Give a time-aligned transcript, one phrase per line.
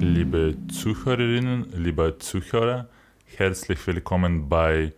[0.00, 2.88] Liebe Zuhörerinnen, liebe Zuhörer,
[3.36, 4.92] herzlich willkommen bei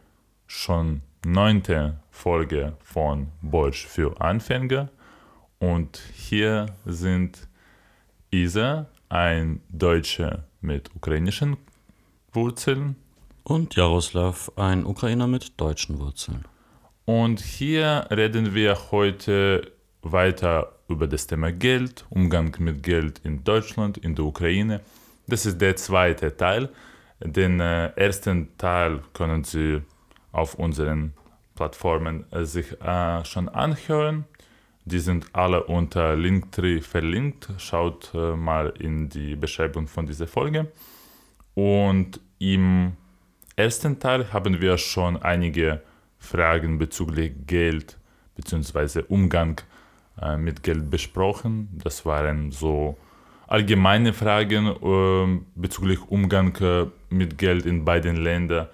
[0.46, 4.88] schon neunte Folge von Deutsch für Anfänger.
[5.58, 7.48] Und hier sind
[8.30, 11.56] Isa, ein Deutscher mit ukrainischen
[12.32, 12.96] Wurzeln.
[13.42, 16.44] Und Jaroslav, ein Ukrainer mit deutschen Wurzeln.
[17.04, 19.72] Und hier reden wir heute
[20.02, 24.80] weiter über das Thema Geld, Umgang mit Geld in Deutschland, in der Ukraine.
[25.26, 26.70] Das ist der zweite Teil.
[27.22, 29.82] Den äh, ersten Teil können Sie
[30.32, 31.12] auf unseren
[31.54, 34.24] Plattformen äh, sich äh, schon anhören.
[34.86, 37.48] Die sind alle unter Linktree verlinkt.
[37.58, 40.72] Schaut äh, mal in die Beschreibung von dieser Folge.
[41.54, 42.96] Und im
[43.56, 45.82] ersten Teil haben wir schon einige
[46.18, 47.98] Fragen bezüglich Geld
[48.36, 49.02] bzw.
[49.08, 49.60] Umgang
[50.20, 51.68] äh, mit Geld besprochen.
[51.84, 52.96] Das waren so
[53.50, 58.68] allgemeine Fragen äh, bezüglich Umgang äh, mit Geld in beiden Ländern.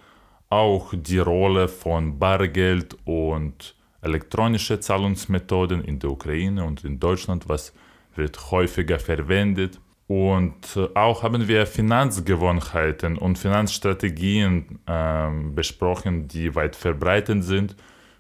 [0.51, 7.73] Auch die Rolle von Bargeld und elektronische Zahlungsmethoden in der Ukraine und in Deutschland, was
[8.15, 9.81] wird häufiger verwendet.
[10.09, 17.75] Und äh, auch haben wir Finanzgewohnheiten und Finanzstrategien äh, besprochen, die weit verbreitet sind.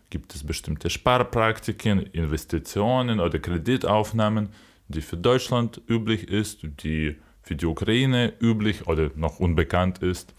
[0.09, 4.49] Gibt es bestimmte Sparpraktiken, Investitionen oder Kreditaufnahmen,
[4.89, 10.34] die für Deutschland üblich ist, die für die Ukraine üblich oder noch unbekannt ist,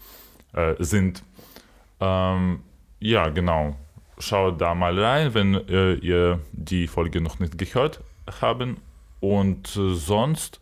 [0.52, 1.22] äh, sind.
[2.00, 2.60] Ähm,
[3.00, 3.76] ja, genau.
[4.18, 8.00] Schaut da mal rein, wenn äh, ihr die Folge noch nicht gehört
[8.40, 8.78] haben.
[9.20, 10.60] Und äh, sonst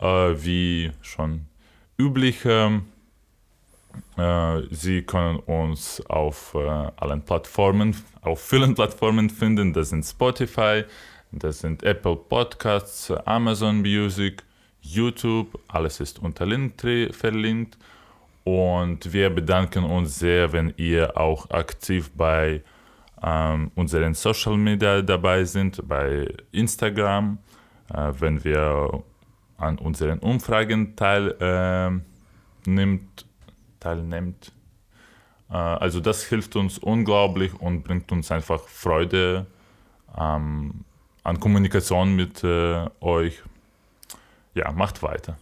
[0.00, 1.46] wie schon
[1.96, 2.44] üblich.
[4.16, 6.58] Äh, Sie können uns auf äh,
[6.96, 9.72] allen Plattformen, auf vielen Plattformen finden.
[9.72, 10.84] Das sind Spotify,
[11.38, 14.42] das sind Apple Podcasts, Amazon Music,
[14.80, 15.58] YouTube.
[15.68, 17.76] Alles ist unter Linktree verlinkt.
[18.44, 22.62] Und wir bedanken uns sehr, wenn ihr auch aktiv bei
[23.22, 27.38] ähm, unseren Social Media dabei sind, bei Instagram,
[27.92, 29.02] äh, wenn wir
[29.56, 31.40] an unseren Umfragen teilnimmt.
[32.70, 33.24] Äh,
[33.80, 34.52] teilnimmt.
[35.50, 39.46] Äh, also das hilft uns unglaublich und bringt uns einfach Freude
[40.18, 40.84] ähm,
[41.24, 43.42] an Kommunikation mit äh, euch.
[44.54, 45.36] Ja, macht weiter.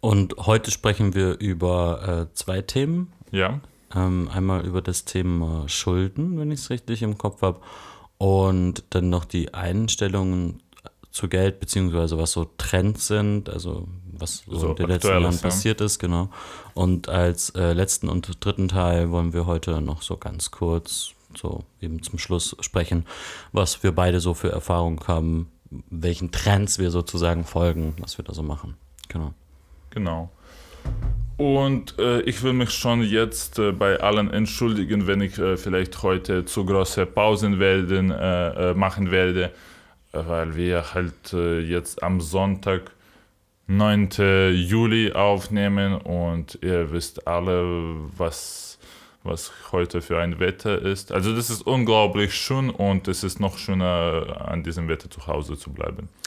[0.00, 3.12] Und heute sprechen wir über äh, zwei Themen.
[3.30, 3.60] Ja.
[3.94, 7.60] Ähm, einmal über das Thema Schulden, wenn ich es richtig im Kopf habe.
[8.18, 10.60] Und dann noch die Einstellungen
[11.10, 15.32] zu Geld, beziehungsweise was so Trends sind, also was so, So in den letzten Jahren
[15.32, 15.40] ja.
[15.40, 16.28] passiert ist, genau.
[16.74, 21.64] Und als äh, letzten und dritten Teil wollen wir heute noch so ganz kurz, so
[21.80, 23.06] eben zum Schluss sprechen,
[23.52, 25.48] was wir beide so für Erfahrungen haben,
[25.90, 28.76] welchen Trends wir sozusagen folgen, was wir da so machen.
[29.08, 29.34] Genau.
[29.90, 30.30] Genau.
[31.38, 36.02] Und äh, ich will mich schon jetzt äh, bei allen entschuldigen, wenn ich äh, vielleicht
[36.02, 39.52] heute zu große Pausen werden, äh, äh, machen werde,
[40.12, 42.90] weil wir halt äh, jetzt am Sonntag,
[43.68, 44.08] 9.
[44.54, 48.67] Juli aufnehmen und ihr wisst alle, was,
[49.22, 51.12] was heute für ein Wetter ist.
[51.12, 55.58] Also das ist unglaublich schön und es ist noch schöner, an diesem Wetter zu Hause
[55.58, 56.08] zu bleiben.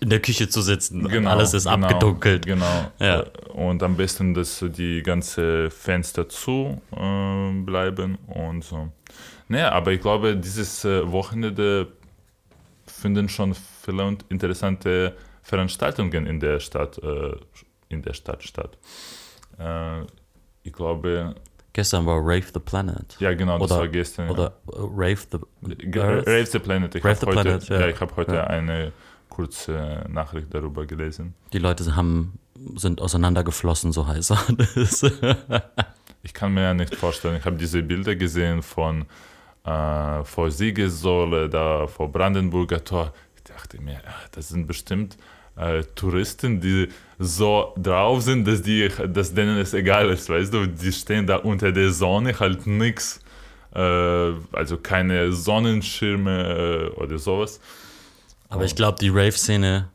[0.00, 2.46] In der Küche zu sitzen, und alles ist abgedunkelt.
[2.46, 2.92] Genau.
[3.00, 3.24] Ja.
[3.52, 8.92] Und am besten, dass die ganze Fenster zu äh, bleiben und so.
[9.48, 11.88] Naja, aber ich glaube, dieses äh, Wochenende
[12.86, 17.32] finden schon viele interessante Veranstaltungen in der Stadt, äh,
[17.88, 18.78] in der Stadt statt.
[19.58, 20.02] Äh,
[20.62, 21.34] ich glaube,
[21.78, 23.16] Gestern war Rave the Planet.
[23.20, 24.30] ja genau, das Oder- war gestern.
[24.30, 25.38] Oder äh, Rave the
[26.00, 26.26] Earth?
[26.26, 26.92] Rave the Planet.
[26.96, 27.80] Ich Rave habe the heute, Planet, ja.
[27.82, 27.86] ja.
[27.86, 28.44] ich habe heute Ja.
[28.48, 28.92] eine
[29.28, 31.34] kurze Nachricht darüber gelesen.
[31.52, 32.40] Die Leute haben,
[32.74, 34.44] sind auseinandergeflossen, so heiß war
[34.74, 35.02] das.
[36.24, 37.36] Ich kann mir ja nicht vorstellen.
[37.36, 39.06] Ich habe diese Bilder gesehen von
[39.64, 43.12] äh, vor Siegessäule, da vor Brandenburger Tor.
[43.36, 45.16] Ich dachte mir, ja, das sind bestimmt
[45.54, 50.66] äh, Touristen, die so drauf sind, dass, die, dass denen es egal ist, weißt du?
[50.66, 53.20] Die stehen da unter der Sonne, halt nix.
[53.74, 53.80] Äh,
[54.52, 57.60] also keine Sonnenschirme äh, oder sowas.
[58.48, 59.88] Aber ich glaube, die Rave-Szene,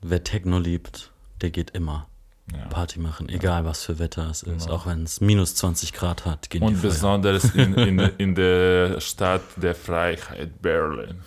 [0.00, 1.12] wer Techno liebt,
[1.42, 2.08] der geht immer.
[2.52, 2.66] Ja.
[2.66, 4.64] Party machen, egal was für Wetter es ist.
[4.64, 4.74] Genau.
[4.74, 9.42] Auch wenn es minus 20 Grad hat, gehen Und besonders in, in, in der Stadt
[9.56, 11.20] der Freiheit, Berlin.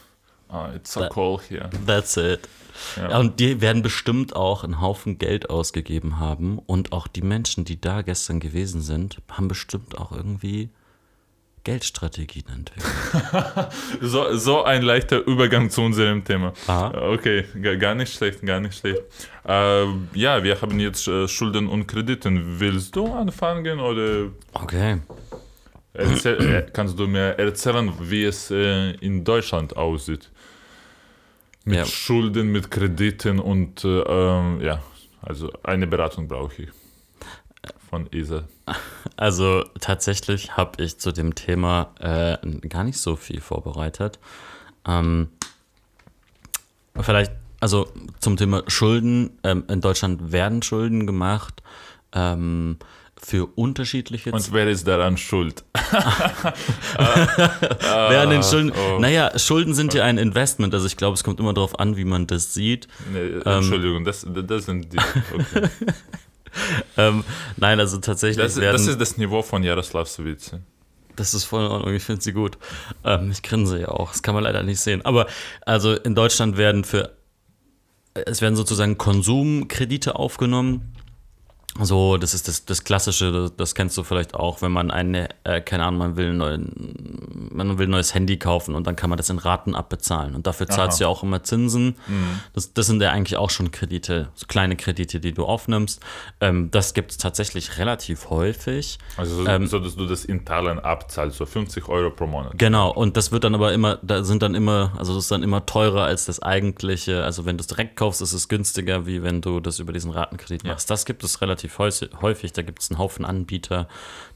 [0.56, 1.70] Ah, it's so Da- cold here.
[1.86, 2.48] That's it.
[2.98, 3.20] Ja.
[3.20, 6.60] Und die werden bestimmt auch einen Haufen Geld ausgegeben haben.
[6.60, 10.70] Und auch die Menschen, die da gestern gewesen sind, haben bestimmt auch irgendwie
[11.64, 12.94] Geldstrategien entwickelt.
[14.02, 16.54] So, so ein leichter Übergang zu unserem Thema.
[16.68, 16.92] Ah.
[17.14, 19.02] Okay, ga- gar nicht schlecht, gar nicht schlecht.
[19.48, 22.60] Äh, ja, wir haben jetzt äh, Schulden und Krediten.
[22.60, 24.98] Willst du anfangen oder Okay.
[25.94, 30.30] erzähl, äh, kannst du mir erzählen, wie es äh, in Deutschland aussieht?
[31.66, 31.86] Mit Ja.
[31.86, 34.82] Schulden, mit Krediten und äh, ähm, ja,
[35.22, 36.70] also eine Beratung brauche ich
[37.90, 38.44] von Isa.
[39.18, 44.20] Also tatsächlich habe ich zu dem Thema äh, gar nicht so viel vorbereitet.
[44.86, 45.30] Ähm,
[47.00, 47.88] vielleicht, also
[48.20, 49.40] zum Thema Schulden.
[49.44, 51.64] Ähm, in Deutschland werden Schulden gemacht
[52.14, 52.78] ähm,
[53.26, 55.64] für unterschiedliche Und wer ist daran schuld?
[56.96, 58.72] Wer an den Schulden.
[58.72, 59.00] oh.
[59.00, 60.76] Naja, Schulden sind ja ein Investment.
[60.76, 62.88] Also ich glaube, es kommt immer darauf an, wie man das sieht.
[63.12, 64.98] Nee, Entschuldigung, das, das sind die.
[64.98, 65.70] Okay.
[66.96, 67.26] Ähm,
[67.58, 68.72] nein, also tatsächlich Das, werden.
[68.72, 70.62] das ist das Niveau von Jaroslavs Witze.
[71.18, 72.58] Das ist voll in Ordnung, ich finde sie gut.
[73.04, 75.04] Ähm, ich grinse ja auch, das kann man leider nicht sehen.
[75.04, 75.28] Aber
[75.66, 77.12] also in Deutschland werden für,
[78.14, 80.94] es werden sozusagen Konsumkredite aufgenommen.
[81.82, 85.28] So, das ist das, das Klassische, das, das kennst du vielleicht auch, wenn man eine,
[85.44, 86.72] äh, keine Ahnung, man will, ein neuen,
[87.56, 90.36] man will ein neues Handy kaufen und dann kann man das in Raten abbezahlen.
[90.36, 91.96] Und dafür zahlst du ja auch immer Zinsen.
[92.54, 96.02] Das, das sind ja eigentlich auch schon Kredite, so kleine Kredite, die du aufnimmst.
[96.42, 98.98] Ähm, das gibt es tatsächlich relativ häufig.
[99.18, 102.54] Also, so, Ähm, so dass du das in Teilen abzahlst, so 50 Euro pro Monat.
[102.58, 105.44] Genau, und das wird dann aber immer, da sind dann immer, also das ist dann
[105.44, 107.24] immer teurer als das eigentliche.
[107.24, 110.12] Also wenn du es direkt kaufst, ist es günstiger, wie wenn du das über diesen
[110.12, 110.90] Ratenkredit machst.
[110.90, 113.88] Das gibt es relativ häufig, da gibt es einen Haufen Anbieter,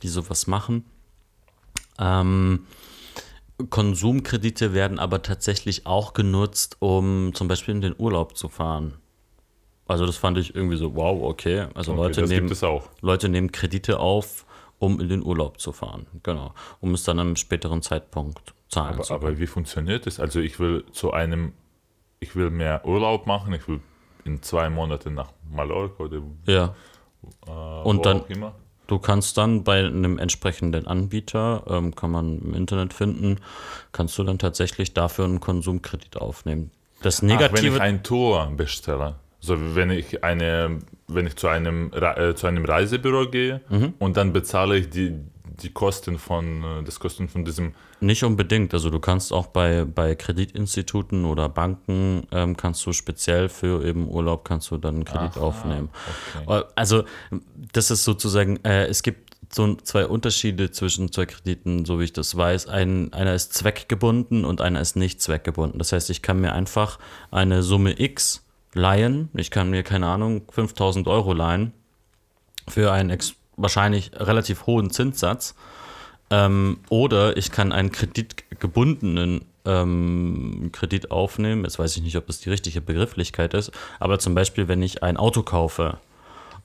[0.04, 0.86] die sowas machen.
[2.00, 2.66] Ähm,
[3.70, 8.96] Konsumkredite werden aber tatsächlich auch genutzt, um zum Beispiel in den Urlaub zu fahren.
[9.88, 11.68] Also das fand ich irgendwie so, wow, okay.
[11.74, 12.52] Also Okay, Leute nehmen.
[13.02, 14.46] Leute nehmen Kredite auf,
[14.78, 16.06] um in den Urlaub zu fahren.
[16.24, 16.54] Genau.
[16.80, 19.26] Um es dann am späteren Zeitpunkt zahlen Aber, zu können.
[19.26, 20.20] aber wie funktioniert das?
[20.20, 21.54] Also ich will zu einem,
[22.20, 23.82] ich will mehr Urlaub machen, ich will
[24.26, 26.76] in zwei Monaten nach Mallorca oder Ja.
[27.48, 28.54] äh, Und wo dann- auch immer.
[28.90, 33.38] Du kannst dann bei einem entsprechenden Anbieter, ähm, kann man im Internet finden,
[33.92, 36.72] kannst du dann tatsächlich dafür einen Konsumkredit aufnehmen.
[37.04, 37.76] Das Ach, wenn Negative.
[37.76, 42.66] ich ein Tour bestelle, so wenn ich eine, wenn ich zu einem, äh, zu einem
[42.66, 43.94] Reisebüro gehe Mhm.
[44.00, 45.14] und dann bezahle ich die,
[45.62, 48.74] die Kosten von, äh, das Kosten von diesem Nicht unbedingt.
[48.74, 54.08] Also du kannst auch bei, bei Kreditinstituten oder Banken ähm, kannst du speziell für eben
[54.08, 55.90] Urlaub kannst du dann einen Kredit Aha, aufnehmen.
[56.46, 56.64] okay.
[56.76, 57.04] Also
[57.74, 62.14] das ist sozusagen, äh, es gibt so zwei Unterschiede zwischen zwei Krediten, so wie ich
[62.14, 62.68] das weiß.
[62.68, 65.80] Ein, einer ist zweckgebunden und einer ist nicht zweckgebunden.
[65.80, 67.00] Das heißt, ich kann mir einfach
[67.32, 69.30] eine Summe X leihen.
[69.34, 71.74] Ich kann mir, keine Ahnung, 5000 Euro leihen
[72.68, 75.56] für einen ex wahrscheinlich relativ hohen Zinssatz.
[76.32, 81.64] Ähm, oder ich kann einen kreditgebundenen ähm, Kredit aufnehmen.
[81.64, 85.04] Jetzt weiß ich nicht, ob das die richtige Begrifflichkeit ist, aber zum Beispiel, wenn ich
[85.04, 85.98] ein Auto kaufe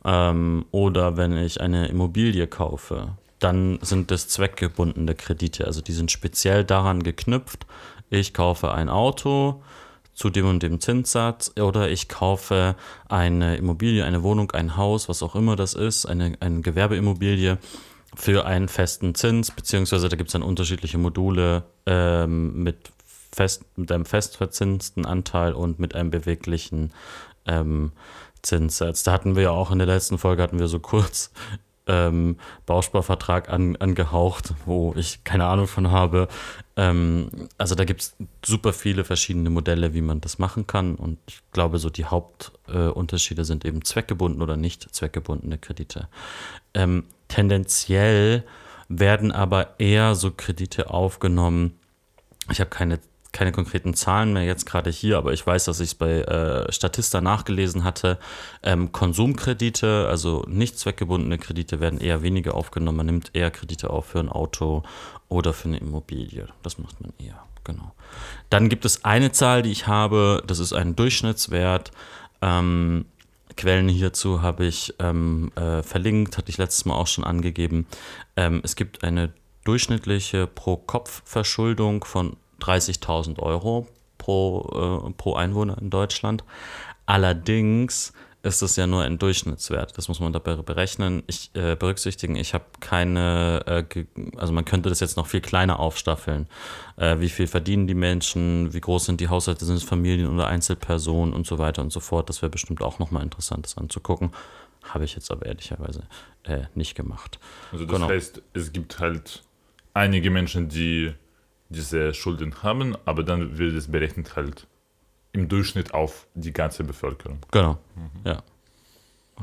[0.04, 3.08] ähm, oder wenn ich eine Immobilie kaufe,
[3.38, 5.66] dann sind das zweckgebundene Kredite.
[5.66, 7.66] Also die sind speziell daran geknüpft,
[8.10, 9.62] ich kaufe ein Auto
[10.14, 12.76] zu dem und dem Zinssatz oder ich kaufe
[13.08, 17.58] eine Immobilie, eine Wohnung, ein Haus, was auch immer das ist, eine, eine Gewerbeimmobilie
[18.14, 22.92] für einen festen Zins, beziehungsweise da gibt es dann unterschiedliche Module ähm, mit,
[23.32, 26.92] fest, mit einem festverzinsten Anteil und mit einem beweglichen
[27.46, 27.92] ähm,
[28.42, 29.02] Zinssatz.
[29.02, 31.32] Da hatten wir ja auch in der letzten Folge, hatten wir so kurz
[31.86, 32.36] ähm,
[32.66, 36.28] Bausparvertrag an, angehaucht, wo ich keine Ahnung von habe.
[36.76, 40.94] Ähm, also da gibt es super viele verschiedene Modelle, wie man das machen kann.
[40.94, 46.08] Und ich glaube, so die Hauptunterschiede äh, sind eben zweckgebunden oder nicht zweckgebundene Kredite.
[46.72, 48.44] Ähm, tendenziell
[48.88, 51.78] werden aber eher so Kredite aufgenommen.
[52.50, 53.00] Ich habe keine
[53.34, 56.72] keine konkreten Zahlen mehr jetzt gerade hier, aber ich weiß, dass ich es bei äh,
[56.72, 58.18] Statista nachgelesen hatte.
[58.62, 62.98] Ähm, Konsumkredite, also nicht zweckgebundene Kredite, werden eher weniger aufgenommen.
[62.98, 64.84] Man nimmt eher Kredite auf für ein Auto
[65.28, 66.46] oder für eine Immobilie.
[66.62, 67.92] Das macht man eher, genau.
[68.50, 71.90] Dann gibt es eine Zahl, die ich habe, das ist ein Durchschnittswert.
[72.40, 73.04] Ähm,
[73.56, 77.86] Quellen hierzu habe ich ähm, äh, verlinkt, hatte ich letztes Mal auch schon angegeben.
[78.36, 79.32] Ähm, es gibt eine
[79.64, 83.86] durchschnittliche Pro-Kopf-Verschuldung von 30.000 Euro
[84.18, 86.44] pro, äh, pro Einwohner in Deutschland.
[87.06, 88.12] Allerdings
[88.44, 89.96] ist es ja nur ein Durchschnittswert.
[89.96, 91.22] Das muss man dabei berechnen.
[91.26, 94.04] Ich äh, berücksichtigen, ich habe keine, äh,
[94.36, 96.46] also man könnte das jetzt noch viel kleiner aufstaffeln.
[96.96, 100.46] Äh, wie viel verdienen die Menschen, wie groß sind die Haushalte, sind es Familien oder
[100.46, 102.28] Einzelpersonen und so weiter und so fort.
[102.28, 104.30] Das wäre bestimmt auch nochmal interessant, das anzugucken.
[104.82, 106.02] Habe ich jetzt aber ehrlicherweise
[106.42, 107.38] äh, nicht gemacht.
[107.72, 108.08] Also das genau.
[108.10, 109.42] heißt, es gibt halt
[109.94, 111.14] einige Menschen, die
[111.68, 114.66] diese Schulden haben, aber dann wird es berechnet halt
[115.32, 117.38] im Durchschnitt auf die ganze Bevölkerung.
[117.50, 118.10] Genau, mhm.
[118.24, 118.42] ja.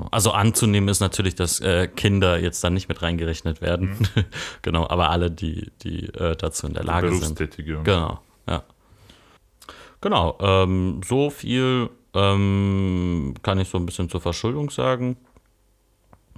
[0.10, 4.00] Also anzunehmen ist natürlich, dass äh, Kinder jetzt dann nicht mit reingerechnet werden.
[4.00, 4.24] Mhm.
[4.62, 7.76] genau, aber alle, die, die äh, dazu in der Lage Berufstätige.
[7.76, 7.84] sind.
[7.84, 8.64] Genau, ja.
[10.00, 15.18] Genau, ähm, so viel ähm, kann ich so ein bisschen zur Verschuldung sagen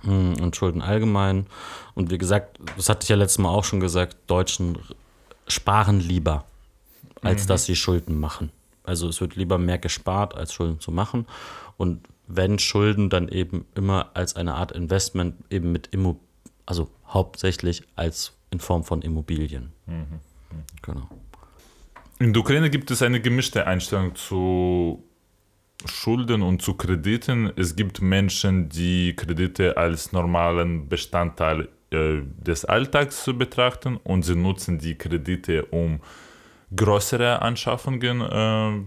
[0.01, 1.45] hm, und Schulden allgemein.
[1.93, 4.77] Und wie gesagt, das hatte ich ja letztes Mal auch schon gesagt, Deutschen
[5.47, 6.45] sparen lieber,
[7.21, 7.47] als mhm.
[7.47, 8.51] dass sie Schulden machen.
[8.83, 11.25] Also es wird lieber mehr gespart, als Schulden zu machen.
[11.77, 16.19] Und wenn Schulden, dann eben immer als eine Art Investment, eben mit Immo
[16.65, 19.73] also hauptsächlich als in Form von Immobilien.
[19.85, 19.93] Mhm.
[19.95, 20.63] Mhm.
[20.81, 21.09] Genau.
[22.19, 25.03] In der Ukraine gibt es eine gemischte Einstellung zu
[25.85, 27.51] Schulden und zu Krediten.
[27.57, 34.79] Es gibt Menschen, die Kredite als normalen Bestandteil äh, des Alltags betrachten und sie nutzen
[34.79, 35.99] die Kredite, um
[36.75, 38.85] größere Anschaffungen äh,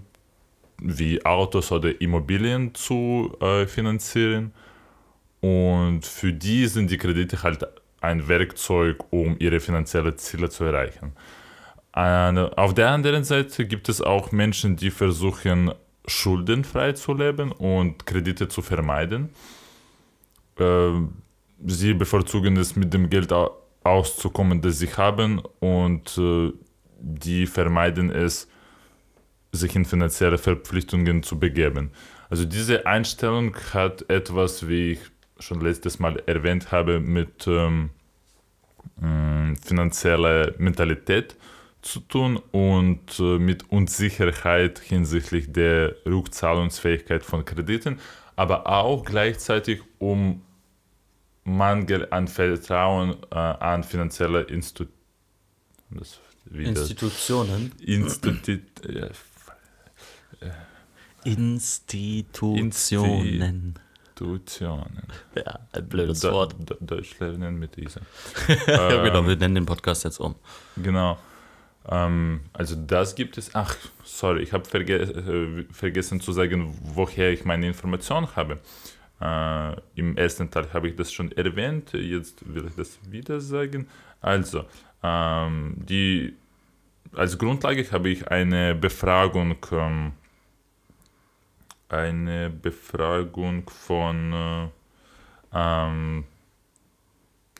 [0.82, 4.52] wie Autos oder Immobilien zu äh, finanzieren.
[5.40, 7.66] Und für die sind die Kredite halt
[8.00, 11.12] ein Werkzeug, um ihre finanziellen Ziele zu erreichen.
[11.92, 15.72] Auf der anderen Seite gibt es auch Menschen, die versuchen,
[16.06, 19.30] schuldenfrei zu leben und Kredite zu vermeiden.
[20.58, 20.90] Äh,
[21.64, 23.32] sie bevorzugen es, mit dem Geld
[23.82, 26.52] auszukommen, das sie haben und äh,
[26.98, 28.48] die vermeiden es,
[29.52, 31.90] sich in finanzielle Verpflichtungen zu begeben.
[32.28, 35.00] Also diese Einstellung hat etwas, wie ich
[35.38, 37.90] schon letztes Mal erwähnt habe, mit ähm,
[38.96, 41.36] mm, finanzieller Mentalität
[41.82, 48.00] zu tun und äh, mit Unsicherheit hinsichtlich der Rückzahlungsfähigkeit von Krediten,
[48.34, 50.42] aber auch gleichzeitig um
[51.46, 54.86] Mangel an Vertrauen äh, an finanzielle Institu
[56.50, 57.72] Institutionen.
[57.80, 59.08] Institu ja,
[61.24, 62.60] Institutionen.
[64.16, 65.02] Institutionen.
[65.36, 66.56] Ja, ein blödes Do Wort.
[66.58, 68.00] Do Deutsch lernen mit dieser.
[68.66, 70.34] ja, genau, wir nennen den Podcast jetzt um.
[70.76, 71.16] Genau.
[71.88, 73.54] Ähm, also das gibt es.
[73.54, 78.58] Ach, sorry, ich habe verge äh, vergessen zu sagen, woher ich meine Informationen habe.
[79.20, 83.88] Äh, Im ersten Teil habe ich das schon erwähnt, jetzt will ich das wieder sagen.
[84.20, 84.64] Also,
[85.02, 86.34] ähm, die,
[87.14, 90.12] als Grundlage habe ich eine Befragung ähm,
[91.88, 94.68] eine Befragung von äh,
[95.52, 96.24] ähm,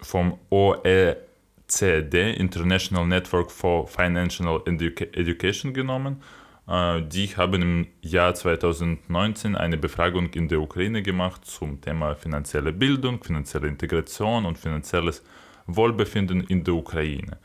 [0.03, 6.23] vom OECD, International Network for Financial Educa Education, genommen.
[6.69, 12.73] Äh, die haben im Jahr 2019 eine Befragung in der Ukraine gemacht zum Thema finanzielle
[12.73, 15.23] Bildung, finanzielle Integration und finanzielles
[15.67, 17.39] Wohlbefinden in der Ukraine.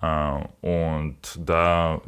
[0.00, 2.00] Äh, und da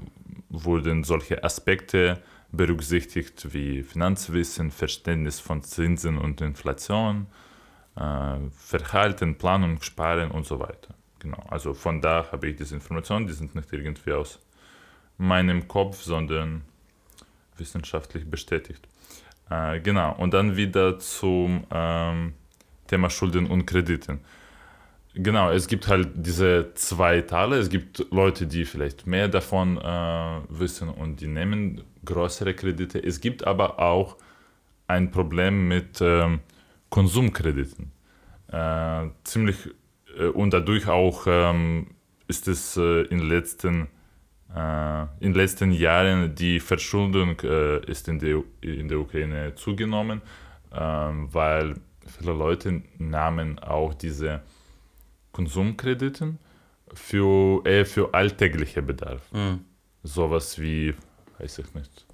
[0.49, 7.26] wurden solche Aspekte berücksichtigt wie Finanzwissen, Verständnis von Zinsen und Inflation,
[7.97, 10.94] äh, Verhalten, Planung, Sparen und so weiter.
[11.18, 14.38] Genau, also von da habe ich diese Informationen, die sind nicht irgendwie aus
[15.18, 16.62] meinem Kopf, sondern
[17.56, 18.87] wissenschaftlich bestätigt.
[19.50, 22.35] Äh, genau, und dann wieder zum ähm,
[22.87, 24.21] Thema Schulden und Krediten.
[25.14, 27.59] Genau, es gibt halt diese zwei Teile.
[27.59, 32.99] Es gibt Leute, die vielleicht mehr davon äh, wissen und die nehmen größere Kredite.
[32.99, 34.16] Es gibt aber auch
[34.88, 36.38] ein Problem mit äh,
[36.90, 37.92] Konsumkrediten.
[38.49, 39.56] Äh, ziemlich
[40.18, 41.87] äh, und dadurch auch ähm,
[42.26, 43.87] ist es äh, in letzten äh,
[44.55, 50.23] in den letzten Jahren die Verschuldung ist in der, in der Ukraine zugenommen,
[50.73, 51.75] ähm, weil
[52.07, 54.43] viele Leute nahmen auch diese
[55.33, 56.39] Konsumkrediten
[56.93, 59.23] für, eher für alltägliche Bedarf.
[59.33, 59.65] Mhm.
[60.05, 60.95] Sowas wie,
[61.39, 62.07] weiß ich nicht,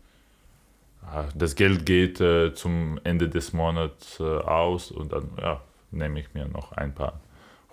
[1.35, 6.33] das Geld geht äh, zum Ende des Monats äh, aus und dann ja, nehme ich
[6.35, 7.21] mir noch ein paar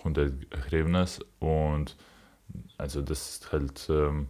[0.02, 0.32] hundert
[0.70, 1.96] Hryvnias und
[2.76, 4.28] also das ist halt, ähm,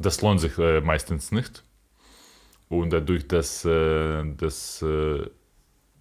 [0.00, 1.62] das lohnt sich äh, meistens nicht.
[2.68, 5.28] Und dadurch, dass, äh, dass, äh,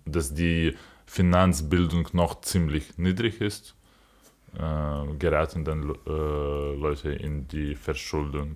[0.06, 0.76] dass die
[1.06, 3.76] Finanzbildung noch ziemlich niedrig ist,
[4.56, 8.56] äh, geraten dann äh, Leute in die Verschuldung.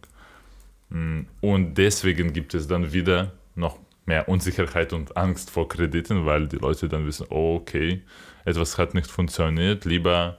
[0.89, 6.47] Mm, und deswegen gibt es dann wieder noch mehr Unsicherheit und Angst vor Krediten, weil
[6.47, 8.01] die Leute dann wissen, okay,
[8.45, 10.37] etwas hat nicht funktioniert, lieber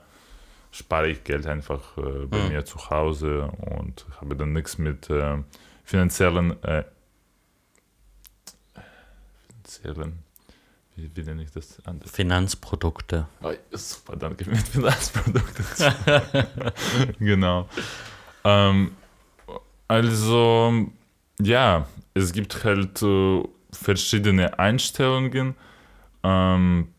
[0.75, 2.49] spare ich Geld einfach äh, bei mhm.
[2.49, 5.37] mir zu Hause und habe dann nichts mit äh,
[5.83, 6.83] finanziellen, äh,
[9.53, 10.19] finanziellen,
[10.95, 12.11] wie, wie nenne ich das anders?
[12.11, 13.27] Finanzprodukte.
[13.41, 15.63] Oh, super, danke mit Finanzprodukten.
[17.19, 17.69] genau.
[18.43, 18.91] Ähm,
[19.87, 20.87] also,
[21.39, 25.55] ja, es gibt halt äh, verschiedene Einstellungen.
[26.23, 26.89] Ähm,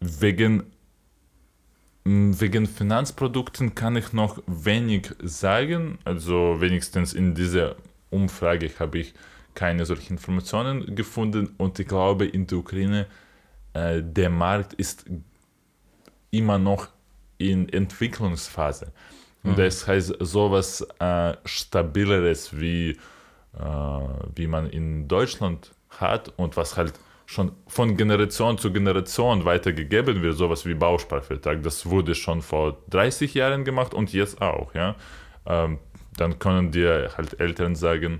[0.00, 0.64] wegen,
[2.04, 5.98] wegen Finanzprodukten kann ich noch wenig sagen.
[6.04, 7.76] Also wenigstens in dieser
[8.10, 9.14] Umfrage habe ich
[9.54, 13.06] keine solchen Informationen gefunden und ich glaube in der Ukraine
[13.74, 15.04] äh, der Markt ist
[16.30, 16.88] immer noch
[17.38, 18.92] in Entwicklungsphase.
[19.42, 19.56] Und mhm.
[19.56, 22.90] das heißt sowas äh, stabileres wie,
[23.58, 23.64] äh,
[24.34, 26.94] wie man in Deutschland hat und was halt
[27.30, 31.62] schon von Generation zu Generation weitergegeben wird, sowas wie Bausparvertrag.
[31.62, 34.74] Das wurde schon vor 30 Jahren gemacht und jetzt auch.
[34.74, 34.96] Ja?
[35.46, 35.78] Ähm,
[36.16, 38.18] dann können dir halt Eltern sagen,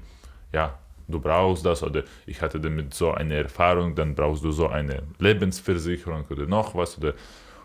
[0.52, 4.69] ja, du brauchst das oder ich hatte damit so eine Erfahrung, dann brauchst du so
[4.69, 7.14] eine Lebensversicherung oder noch was oder,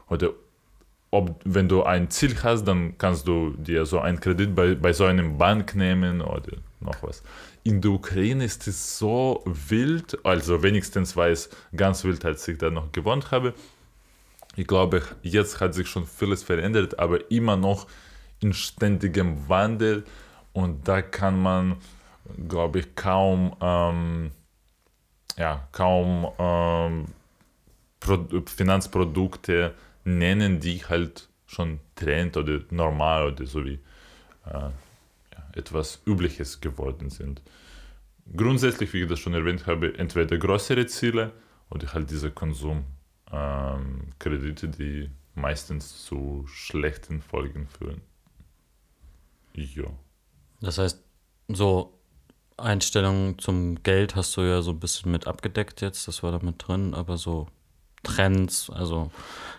[0.09, 0.29] oder
[1.11, 4.93] ob, wenn du ein Ziel hast, dann kannst du dir so einen Kredit bei, bei
[4.93, 7.21] so einem Bank nehmen oder noch was.
[7.67, 12.59] In der Ukraine ist es so wild, also wenigstens war es ganz wild, als ich
[12.59, 13.55] da noch gewohnt habe.
[14.55, 17.87] Ich glaube, jetzt hat sich schon vieles verändert, aber immer noch
[18.39, 20.03] in ständigem Wandel
[20.53, 21.77] und da kann man,
[22.47, 24.31] glaube ich, kaum, ähm,
[25.35, 27.05] ja, kaum ähm,
[28.45, 33.79] Finanzprodukte nennen, die halt schon Trend oder normal oder so wie
[34.45, 34.69] äh,
[35.55, 37.41] etwas Übliches geworden sind.
[38.35, 41.31] Grundsätzlich, wie ich das schon erwähnt habe, entweder größere Ziele
[41.69, 48.01] oder halt diese Konsumkredite, ähm, die meistens zu schlechten Folgen führen.
[49.53, 49.85] Ja.
[50.61, 51.03] Das heißt,
[51.49, 51.99] so
[52.57, 56.39] Einstellungen zum Geld hast du ja so ein bisschen mit abgedeckt jetzt, das war da
[56.39, 57.47] mit drin, aber so
[58.03, 58.69] Trends.
[58.69, 59.11] Also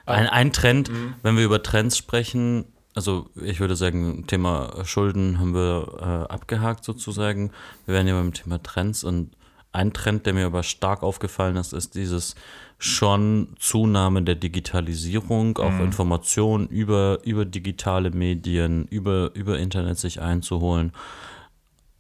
[0.07, 1.15] ein, ein Trend, mhm.
[1.23, 6.83] wenn wir über Trends sprechen, also ich würde sagen, Thema Schulden haben wir äh, abgehakt
[6.83, 7.53] sozusagen.
[7.85, 9.31] Wir werden ja beim Thema Trends und
[9.73, 12.35] ein Trend, der mir aber stark aufgefallen ist, ist dieses
[12.79, 15.85] schon Zunahme der Digitalisierung, auch mhm.
[15.85, 20.93] Informationen über, über digitale Medien, über, über Internet sich einzuholen.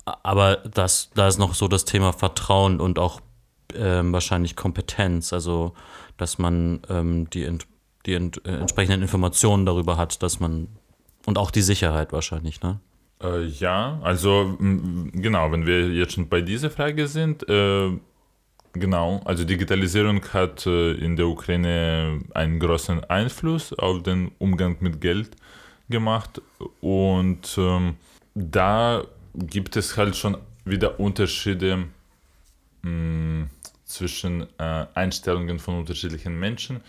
[0.04, 3.20] Aber das, da ist noch so das Thema Vertrauen und auch
[3.74, 5.32] ähm, wahrscheinlich Kompetenz.
[5.32, 5.74] Also
[6.16, 7.66] dass man ähm, die, ent,
[8.06, 10.68] die ent, äh, entsprechenden Informationen darüber hat, dass man
[11.26, 12.80] und auch die Sicherheit wahrscheinlich, ne?
[13.22, 17.90] Äh, ja, also genau, wenn wir jetzt schon bei dieser Frage sind, äh,
[18.72, 25.00] genau, also Digitalisierung hat äh, in der Ukraine einen großen Einfluss auf den Umgang mit
[25.00, 25.30] Geld
[25.88, 26.40] gemacht
[26.80, 27.96] und ähm,
[28.34, 31.84] da gibt es halt schon wieder Unterschiede.
[32.82, 33.48] Mh,
[33.86, 36.80] zwischen äh, Einstellungen von unterschiedlichen Menschen.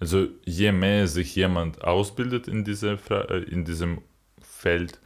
[0.00, 4.00] Also je mehr sich jemand ausbildet in, diese, äh, in diesem
[4.40, 4.98] Feld,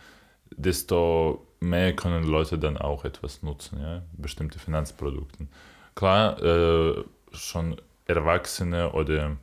[0.57, 4.03] desto mehr können Leute dann auch etwas nutzen, ja?
[4.13, 5.49] bestimmte Finanzprodukte.
[5.97, 7.77] Klar, äh, schon
[8.07, 9.37] Erwachsene oder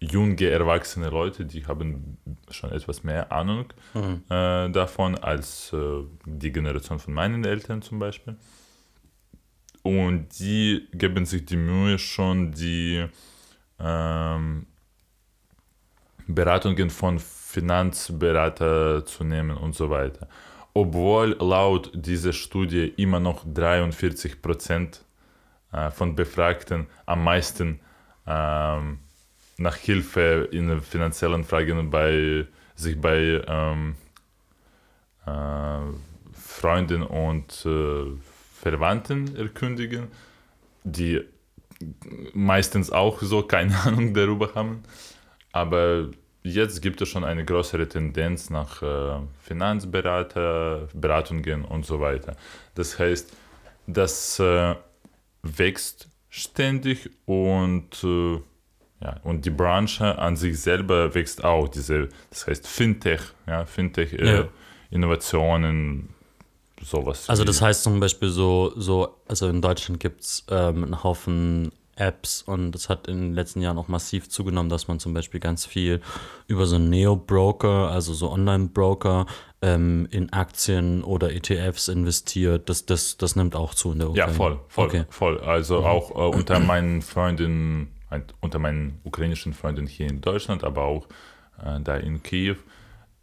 [0.00, 2.18] junge erwachsene Leute, die haben
[2.50, 4.22] schon etwas mehr Ahnung mhm.
[4.28, 8.36] äh, davon als äh, die Generation von meinen Eltern zum Beispiel.
[9.82, 13.06] Und die geben sich die Mühe schon, die
[13.78, 14.66] ähm,
[16.26, 20.28] Beratungen von Finanzberater zu nehmen und so weiter.
[20.74, 25.04] Obwohl laut dieser Studie immer noch 43 Prozent
[25.72, 27.80] äh, von Befragten am meisten
[28.26, 29.00] ähm,
[29.58, 33.96] nach Hilfe in finanziellen Fragen bei sich bei ähm,
[35.26, 35.78] äh,
[36.32, 38.16] Freunden und äh,
[38.60, 40.08] Verwandten erkündigen,
[40.84, 41.20] die
[42.32, 44.82] meistens auch so keine Ahnung darüber haben.
[45.52, 46.08] Aber
[46.42, 52.36] jetzt gibt es schon eine größere Tendenz nach äh, Finanzberater, Beratungen und so weiter.
[52.74, 53.36] Das heißt,
[53.86, 54.74] das äh,
[55.42, 58.40] wächst ständig und, äh,
[59.02, 61.68] ja, und die Branche an sich selber wächst auch.
[61.68, 64.48] Diese, das heißt Fintech, ja, Fintech, äh, ja.
[66.84, 67.28] Sowas.
[67.28, 71.72] Also das heißt zum Beispiel so, so also in Deutschland gibt es ähm, einen Haufen
[71.96, 75.40] Apps und es hat in den letzten Jahren auch massiv zugenommen, dass man zum Beispiel
[75.40, 76.00] ganz viel
[76.46, 79.26] über so Neo-Broker, also so Online-Broker,
[79.60, 82.68] ähm, in Aktien oder ETFs investiert.
[82.68, 84.32] Das, das, das nimmt auch zu in der Ukraine.
[84.32, 85.04] Ja, voll, voll, okay.
[85.10, 85.40] voll.
[85.40, 85.86] Also mhm.
[85.86, 87.92] auch äh, unter meinen Freunden,
[88.40, 91.06] unter meinen ukrainischen Freunden hier in Deutschland, aber auch
[91.62, 92.56] äh, da in Kiew,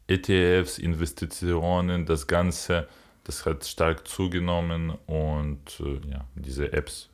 [0.07, 2.87] ETFs, Investitionen, das Ganze,
[3.29, 7.09] das hat stark zugenommen und äh, ja, diese Apps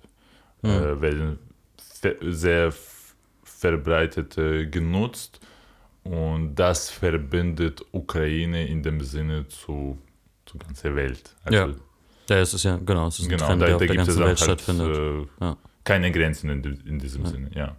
[0.61, 0.69] mhm.
[0.69, 1.39] äh, werden
[2.21, 2.73] sehr
[3.43, 4.35] verbreitet
[4.71, 5.41] genutzt
[6.03, 9.97] und das verbindet Ukraine in dem Sinne zu,
[10.45, 11.35] zur ganzen Welt.
[11.43, 11.75] Also, ja.
[12.29, 14.19] ja, es ist ja, genau, es ist genau, Trend, da, der auf da der ganzen
[14.19, 14.97] Welt halt, stattfindet.
[14.97, 15.57] Äh, ja.
[15.83, 17.29] Keine Grenzen in, in diesem ja.
[17.29, 17.75] Sinne, ja.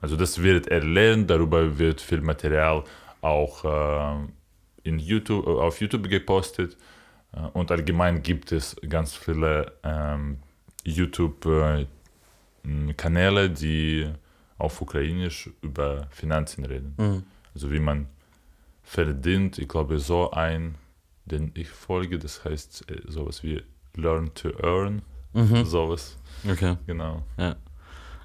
[0.00, 2.84] Also das wird erlernt, darüber wird viel Material
[3.22, 4.28] auch äh,
[4.84, 6.76] in YouTube, auf YouTube gepostet
[7.52, 10.38] und allgemein gibt es ganz viele ähm,
[10.84, 14.10] YouTube-Kanäle, die
[14.58, 16.94] auf Ukrainisch über Finanzen reden.
[16.96, 17.24] Mhm.
[17.54, 18.06] Also wie man
[18.82, 20.76] verdient, ich glaube so ein,
[21.24, 23.62] den ich folge, das heißt äh, sowas wie
[23.94, 25.64] Learn to Earn, mhm.
[25.64, 26.18] sowas.
[26.48, 26.76] Okay.
[26.86, 27.22] Genau.
[27.36, 27.56] Ja.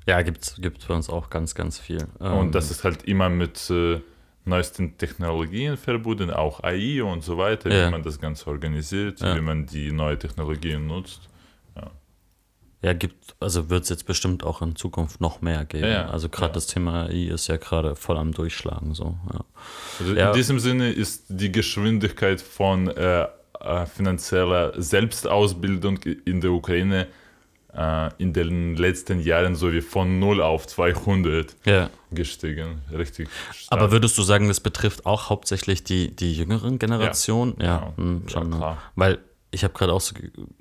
[0.05, 2.07] Ja, gibt es bei uns auch ganz, ganz viel.
[2.19, 3.99] Und das ähm, ist halt immer mit äh,
[4.47, 7.87] neuesten Technologien verbunden, auch AI und so weiter, ja.
[7.87, 9.35] wie man das Ganze organisiert, ja.
[9.35, 11.21] wie man die neue Technologien nutzt.
[11.75, 11.91] Ja,
[12.81, 15.85] ja gibt, also wird es jetzt bestimmt auch in Zukunft noch mehr geben.
[15.85, 18.93] Also gerade das Thema AI ist ja gerade voll am Durchschlagen.
[18.93, 19.17] So.
[19.99, 23.27] Also in diesem Sinne ist die Geschwindigkeit von äh,
[23.59, 27.07] äh finanzieller Selbstausbildung in der Ukraine
[28.17, 31.89] in den letzten Jahren so wie von 0 auf 200 ja.
[32.11, 32.81] gestiegen.
[32.91, 33.29] Richtig.
[33.51, 33.79] Stark.
[33.79, 37.55] Aber würdest du sagen, das betrifft auch hauptsächlich die, die jüngeren Generationen?
[37.59, 38.51] Ja, ja, ja, hm, schon.
[38.53, 38.77] Ja, ne?
[38.95, 39.19] Weil
[39.51, 40.15] ich habe gerade auch so,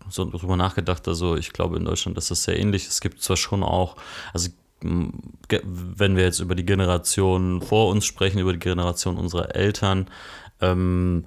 [0.08, 2.86] so drüber nachgedacht, also ich glaube in Deutschland ist das sehr ähnlich.
[2.86, 3.96] Es gibt zwar schon auch,
[4.32, 4.50] also
[4.82, 10.08] wenn wir jetzt über die Generation vor uns sprechen, über die Generation unserer Eltern,
[10.60, 11.26] ähm,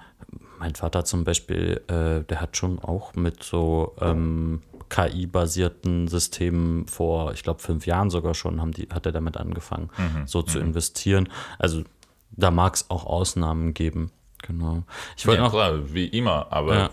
[0.60, 7.34] mein Vater zum Beispiel, äh, der hat schon auch mit so ähm, KI-basierten Systemen vor,
[7.34, 10.28] ich glaube, fünf Jahren sogar schon, haben die, hat er damit angefangen, mhm.
[10.28, 10.67] so zu mhm.
[10.67, 11.30] investieren.
[11.58, 11.84] Also
[12.32, 14.12] da mag es auch Ausnahmen geben.
[14.43, 14.84] Genau.
[15.17, 16.89] Ich wollte ja, noch, klar, wie immer, aber ja.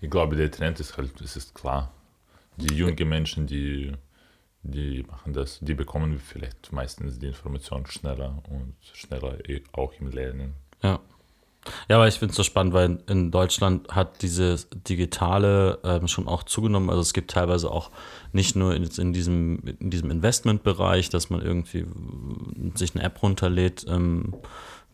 [0.00, 1.92] ich glaube, der Trend ist halt, es ist klar.
[2.56, 3.92] Die jungen Menschen, die,
[4.62, 9.38] die machen das, die bekommen vielleicht meistens die Information schneller und schneller
[9.72, 10.54] auch im Lernen.
[10.82, 11.00] Ja.
[11.88, 16.26] Ja, aber ich finde es so spannend, weil in Deutschland hat dieses Digitale ähm, schon
[16.26, 16.88] auch zugenommen.
[16.88, 17.90] Also es gibt teilweise auch
[18.32, 21.86] nicht nur in, in diesem, in diesem Investmentbereich, dass man irgendwie
[22.74, 24.34] sich eine App runterlädt, ähm,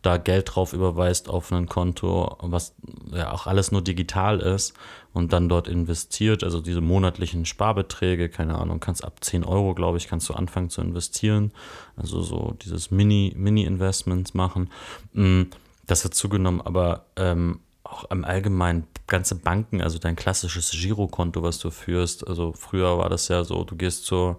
[0.02, 2.74] da Geld drauf überweist auf ein Konto, was
[3.12, 4.74] ja auch alles nur digital ist
[5.12, 6.44] und dann dort investiert.
[6.44, 10.70] Also diese monatlichen Sparbeträge, keine Ahnung, kannst ab 10 Euro, glaube ich, kannst du anfangen
[10.70, 11.52] zu investieren.
[11.96, 14.70] Also so dieses Mini-Investments Mini machen.
[15.12, 15.50] Mhm
[15.86, 21.58] das hat zugenommen, aber ähm, auch im Allgemeinen ganze Banken, also dein klassisches Girokonto, was
[21.58, 22.26] du führst.
[22.26, 24.38] Also früher war das ja so, du gehst zur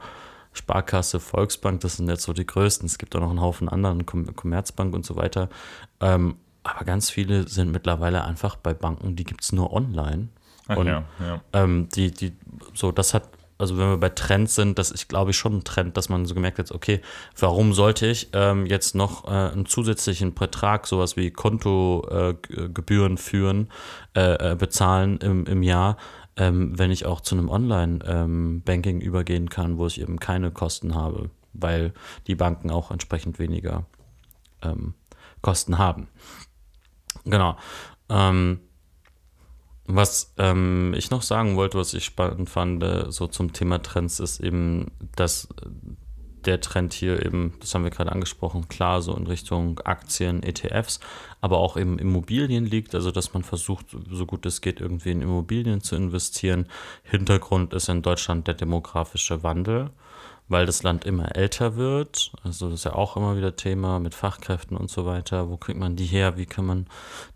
[0.51, 2.85] Sparkasse, Volksbank, das sind jetzt so die größten.
[2.85, 5.49] Es gibt auch noch einen Haufen anderen, Commerzbank und so weiter.
[6.01, 10.27] Ähm, aber ganz viele sind mittlerweile einfach bei Banken, die gibt es nur online.
[10.67, 11.41] Ach, und ja, ja.
[11.53, 12.33] Ähm, die, die,
[12.73, 15.63] so, das hat also wenn wir bei Trends sind, das ist, glaube ich, schon ein
[15.63, 17.01] Trend, dass man so gemerkt hat, okay,
[17.37, 23.69] warum sollte ich ähm, jetzt noch äh, einen zusätzlichen Betrag, sowas wie Kontogebühren äh, führen,
[24.15, 25.97] äh, äh, bezahlen im, im Jahr,
[26.35, 30.93] ähm, wenn ich auch zu einem Online-Banking ähm, übergehen kann, wo ich eben keine Kosten
[30.93, 31.93] habe, weil
[32.27, 33.85] die Banken auch entsprechend weniger
[34.61, 34.93] ähm,
[35.41, 36.07] Kosten haben.
[37.25, 37.57] Genau.
[38.09, 38.59] Ähm,
[39.87, 44.19] was ähm, ich noch sagen wollte, was ich spannend fand, äh, so zum Thema Trends,
[44.19, 45.47] ist eben, dass
[46.45, 50.99] der Trend hier eben, das haben wir gerade angesprochen, klar so in Richtung Aktien, ETFs,
[51.41, 55.21] aber auch eben Immobilien liegt, also dass man versucht, so gut es geht, irgendwie in
[55.21, 56.67] Immobilien zu investieren.
[57.03, 59.89] Hintergrund ist in Deutschland der demografische Wandel
[60.49, 62.31] weil das Land immer älter wird.
[62.43, 65.49] Also das ist ja auch immer wieder Thema mit Fachkräften und so weiter.
[65.49, 66.37] Wo kriegt man die her?
[66.37, 66.87] Wie kann man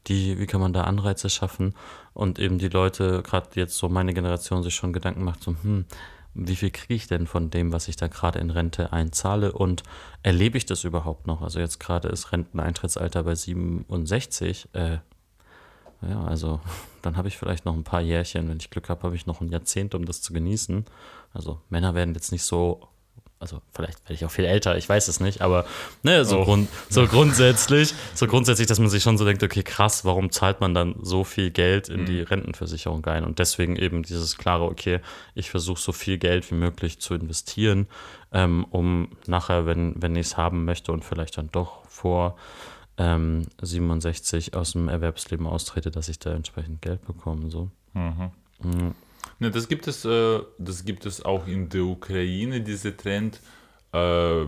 [0.07, 1.75] die, wie kann man da Anreize schaffen?
[2.13, 5.85] Und eben die Leute, gerade jetzt so meine Generation, sich schon Gedanken macht, so, hm,
[6.33, 9.83] wie viel kriege ich denn von dem, was ich da gerade in Rente einzahle und
[10.23, 11.41] erlebe ich das überhaupt noch?
[11.41, 14.69] Also jetzt gerade ist Renteneintrittsalter bei 67.
[14.71, 14.99] Äh,
[16.01, 16.61] ja, also
[17.01, 18.47] dann habe ich vielleicht noch ein paar Jährchen.
[18.47, 20.85] Wenn ich Glück habe, habe ich noch ein Jahrzehnt, um das zu genießen.
[21.33, 22.87] Also Männer werden jetzt nicht so
[23.41, 25.65] also vielleicht werde ich auch viel älter, ich weiß es nicht, aber
[26.03, 26.43] ne, so, Oh.
[26.45, 30.61] grund, so grundsätzlich, so grundsätzlich, dass man sich schon so denkt, okay, krass, warum zahlt
[30.61, 33.23] man dann so viel Geld in die Rentenversicherung ein?
[33.23, 34.99] Und deswegen eben dieses klare, okay,
[35.33, 37.87] ich versuche so viel Geld wie möglich zu investieren,
[38.31, 42.37] ähm, um nachher, wenn, wenn ich es haben möchte und vielleicht dann doch vor
[42.97, 47.49] ähm, 67 aus dem Erwerbsleben austrete, dass ich da entsprechend Geld bekomme.
[47.49, 47.69] So.
[47.93, 48.31] Mhm.
[48.63, 48.93] Mhm.
[49.41, 53.41] Ne, das gibt es, äh, das gibt es auch in der Ukraine, diese Trend,
[53.91, 54.45] äh,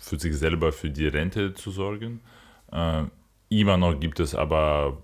[0.00, 2.20] für sich selber für die Rente zu sorgen.
[2.72, 3.04] Äh,
[3.50, 5.00] immer noch gibt es aber,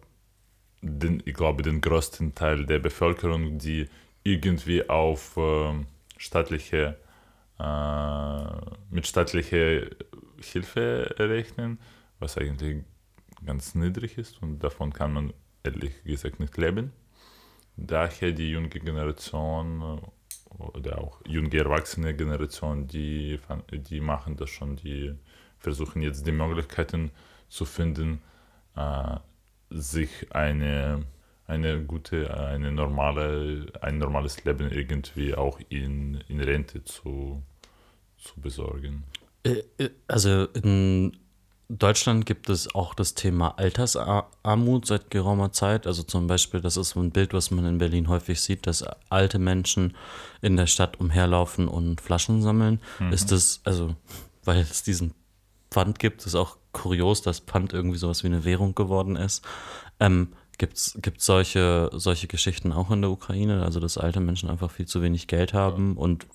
[0.80, 3.88] den, ich glaube, den größten Teil der Bevölkerung, die
[4.24, 5.72] irgendwie auf äh,
[6.16, 6.96] staatliche,
[7.60, 8.44] äh,
[8.90, 9.82] mit staatlicher
[10.40, 11.78] Hilfe rechnen,
[12.18, 12.82] was eigentlich
[13.46, 15.32] ganz niedrig ist und davon kann man
[15.62, 16.90] ehrlich gesagt nicht leben
[17.76, 23.38] daher die junge Generation äh, oder auch junge erwachsene Generation, die,
[23.70, 25.14] die machen das schon, die
[25.58, 27.10] versuchen jetzt die Möglichkeiten
[27.48, 28.20] zu finden,
[28.76, 29.16] äh,
[29.70, 31.04] sich eine,
[31.46, 37.42] eine gute, eine normale, ein normales Leben irgendwie auch in, in Rente zu,
[38.18, 39.04] zu besorgen.
[39.44, 41.16] Äh, äh, Also in
[41.78, 45.86] Deutschland gibt es auch das Thema Altersarmut seit geraumer Zeit.
[45.86, 48.84] Also zum Beispiel, das ist so ein Bild, was man in Berlin häufig sieht, dass
[49.08, 49.96] alte Menschen
[50.42, 52.80] in der Stadt umherlaufen und Flaschen sammeln.
[53.10, 53.94] Ist das, also,
[54.44, 55.14] weil es diesen
[55.70, 59.42] Pfand gibt, ist auch kurios, dass Pfand irgendwie sowas wie eine Währung geworden ist.
[59.98, 63.64] Ähm, Gibt es solche, solche Geschichten auch in der Ukraine?
[63.64, 66.26] Also, dass alte Menschen einfach viel zu wenig Geld haben und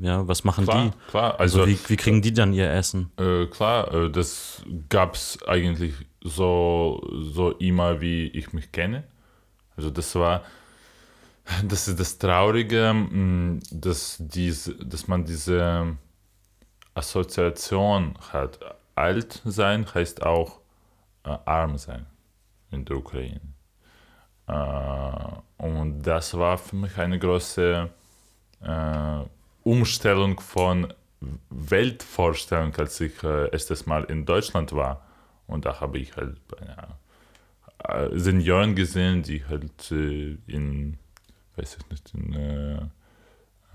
[0.00, 1.10] ja, was machen Klar, die?
[1.10, 1.38] klar.
[1.40, 3.10] Also, Also, wie, wie kriegen die dann ihr Essen?
[3.18, 7.02] Äh, klar, äh, das gab es eigentlich so,
[7.32, 9.04] so immer, wie ich mich kenne.
[9.76, 10.42] Also das war,
[11.68, 15.96] das ist das Traurige, mh, dass, diese, dass man diese
[16.94, 18.58] Assoziation hat.
[18.94, 20.60] Alt sein heißt auch
[21.24, 22.06] äh, arm sein
[22.70, 23.40] in der Ukraine.
[24.46, 27.90] Äh, und das war für mich eine große
[29.62, 30.92] Umstellung von
[31.50, 35.06] Weltvorstellung, als ich äh, erstes Mal in Deutschland war.
[35.46, 36.98] Und da habe ich halt ja,
[37.88, 40.98] äh, Senioren gesehen, die halt äh, in,
[41.56, 42.74] weiß ich nicht, in äh,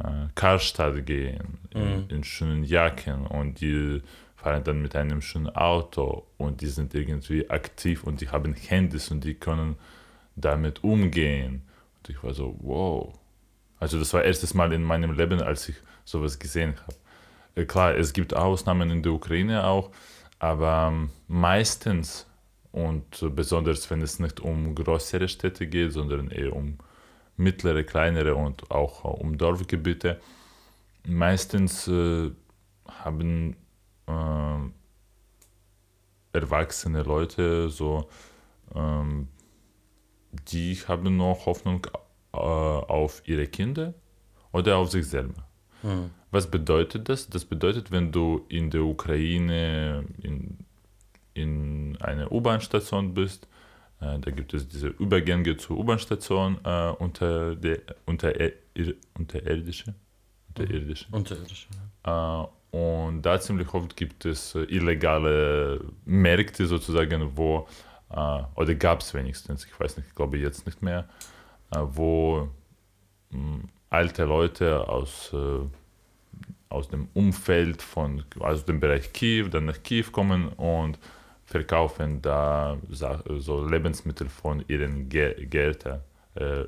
[0.03, 4.01] äh, Karstadt gehen, in, in schönen Jacken und die
[4.35, 9.11] fahren dann mit einem schönen Auto und die sind irgendwie aktiv und die haben Handys
[9.11, 9.75] und die können
[10.35, 11.63] damit umgehen.
[11.97, 13.18] Und ich war so, wow.
[13.79, 16.95] Also das war erstes Mal in meinem Leben, als ich sowas gesehen habe.
[17.55, 19.91] Äh, Klar, es gibt Ausnahmen in der Ukraine auch,
[20.39, 22.25] aber ähm, meistens
[22.71, 26.77] und besonders wenn es nicht um größere Städte geht, sondern eher um
[27.37, 30.19] mittlere, kleinere und auch äh, um Dorfgebiete,
[31.07, 32.31] meistens äh,
[32.87, 33.55] haben
[34.07, 34.57] äh,
[36.33, 38.09] erwachsene Leute so,
[38.75, 39.29] ähm,
[40.51, 41.87] die haben noch Hoffnung
[42.31, 43.93] auf ihre Kinder
[44.51, 45.47] oder auf sich selber.
[46.31, 47.29] Was bedeutet das?
[47.29, 50.57] Das bedeutet, wenn du in der Ukraine in,
[51.33, 53.47] in einer U-Bahn-Station bist,
[54.01, 58.33] äh, da gibt es diese Übergänge zur U-Bahn-Station äh, unter der unter,
[59.17, 59.85] unterirdische,
[60.47, 61.07] unterirdische.
[61.11, 61.67] Unterirdisch.
[62.03, 67.67] Äh, und da ziemlich oft gibt es äh, illegale Märkte sozusagen, wo,
[68.11, 71.38] äh, oder gab es wenigstens, ich weiß nicht, ich glaube jetzt nicht mehr, äh,
[71.71, 72.49] wo
[73.31, 75.59] mh, alte Leute aus, äh,
[76.69, 80.99] aus dem Umfeld von, aus dem Bereich Kiew, dann nach Kiew kommen und
[81.45, 86.01] verkaufen da so Lebensmittel von ihren Ge Gärtner,
[86.35, 86.65] äh,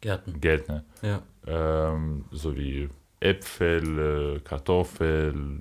[0.00, 0.40] Gärten.
[0.40, 1.22] Gärtner Ja.
[1.46, 2.88] ähm, sowie
[3.20, 5.60] Äpfel, äh, Kartoffel,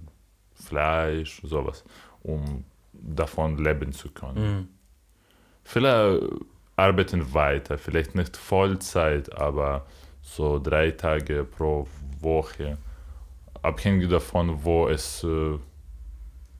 [0.53, 1.83] Fleisch, sowas,
[2.23, 4.57] um davon leben zu können.
[4.57, 4.67] Mhm.
[5.65, 6.29] Viele
[6.75, 9.85] arbeiten weiter, vielleicht nicht Vollzeit, aber
[10.21, 11.87] so drei Tage pro
[12.19, 12.77] Woche,
[13.61, 15.57] abhängig davon, wo es, äh,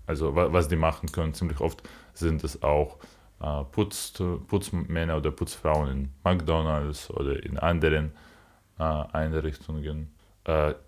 [0.06, 1.34] also wa- was die machen können.
[1.34, 1.82] Ziemlich oft
[2.13, 2.97] sind es auch
[3.41, 4.13] äh, Putz,
[4.47, 8.12] Putzmänner oder Putzfrauen in McDonalds oder in anderen
[8.80, 10.10] äh, Einrichtungen.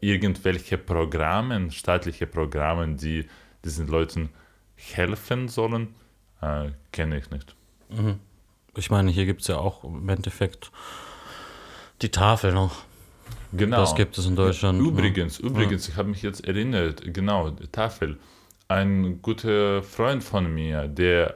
[0.02, 3.26] Irgendwelche Programme, staatliche Programme, die
[3.64, 4.28] diesen Leuten
[4.76, 5.96] helfen sollen,
[6.92, 7.56] kenne ich nicht.
[7.88, 8.20] Mhm.
[8.78, 10.72] Ich meine, hier gibt es ja auch im Endeffekt
[12.02, 12.84] die Tafel noch.
[13.54, 13.78] Genau.
[13.78, 14.82] Das gibt es in Deutschland.
[14.82, 14.88] ne?
[14.88, 18.18] Übrigens, übrigens, ich habe mich jetzt erinnert, genau, die Tafel.
[18.68, 21.36] Ein guter Freund von mir, der,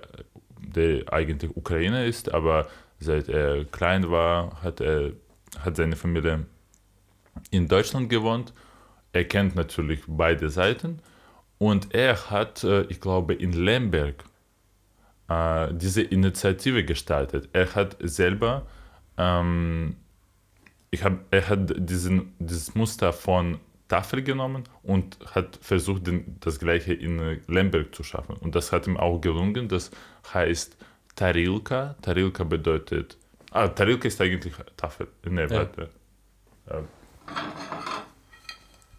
[0.59, 2.67] der eigentlich Ukrainer ist, aber
[2.99, 5.13] seit er klein war, hat er
[5.57, 6.45] hat seine Familie
[7.51, 8.53] in Deutschland gewohnt.
[9.11, 10.99] er kennt natürlich beide Seiten
[11.57, 14.23] und er hat, äh, ich glaube, in Lemberg
[15.29, 17.49] äh, diese Initiative gestartet.
[17.53, 18.65] Er hat selber,
[19.17, 19.95] ähm,
[20.91, 26.59] ich hab, er hat diesen, dieses Muster von Tafel genommen und hat versucht, den, das
[26.59, 28.35] gleiche in Lemberg zu schaffen.
[28.37, 29.67] Und das hat ihm auch gelungen.
[29.67, 29.91] Das
[30.33, 30.77] heißt
[31.15, 31.95] Tarilka.
[32.01, 33.17] Tarilka bedeutet,
[33.51, 35.07] ah, Tarilka ist eigentlich Tafel.
[35.25, 35.49] Nee, Ja.
[35.51, 35.89] warte.
[36.67, 36.81] Äh,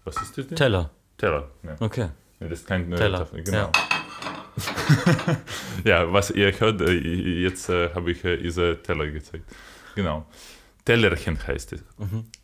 [0.05, 0.57] was ist das denn?
[0.57, 0.91] Teller.
[1.19, 1.49] Teller.
[1.63, 1.77] Ja.
[1.81, 2.09] Okay.
[2.41, 3.59] Nee, das ist kein Teller, Tafel, genau.
[3.59, 3.73] Ja.
[6.13, 9.45] was ihr hört, äh, jetzt äh, habe ich äh, diese Teller gezeigt.
[9.95, 10.27] Genau.
[10.85, 11.85] Tellerchen heißt es.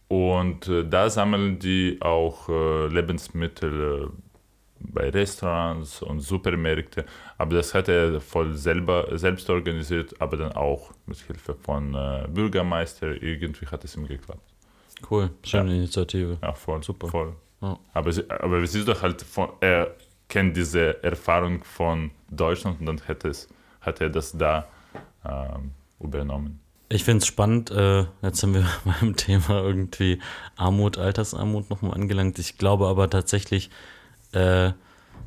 [0.09, 4.09] Und äh, da sammeln die auch äh, Lebensmittel äh,
[4.79, 7.05] bei Restaurants und Supermärkte.
[7.39, 11.97] Aber das hat er voll selber, selbst organisiert, aber dann auch mit Hilfe von
[12.29, 13.21] Bürgermeister.
[13.21, 14.53] Irgendwie hat es ihm geklappt.
[15.11, 15.31] Cool.
[15.43, 16.39] Schöne Initiative.
[16.43, 16.83] Ja, voll.
[16.83, 17.09] Super.
[17.09, 17.35] Voll.
[17.63, 17.79] Ja.
[17.95, 19.97] Aber, aber es ist doch halt, von, er
[20.29, 23.49] kennt diese Erfahrung von Deutschland und dann hätte es,
[23.81, 24.67] hat er das da
[25.25, 26.61] ähm, übernommen.
[26.89, 30.21] Ich finde es spannend, äh, jetzt sind wir beim Thema irgendwie
[30.57, 32.39] Armut, Altersarmut nochmal angelangt.
[32.39, 33.71] Ich glaube aber tatsächlich,
[34.33, 34.73] äh,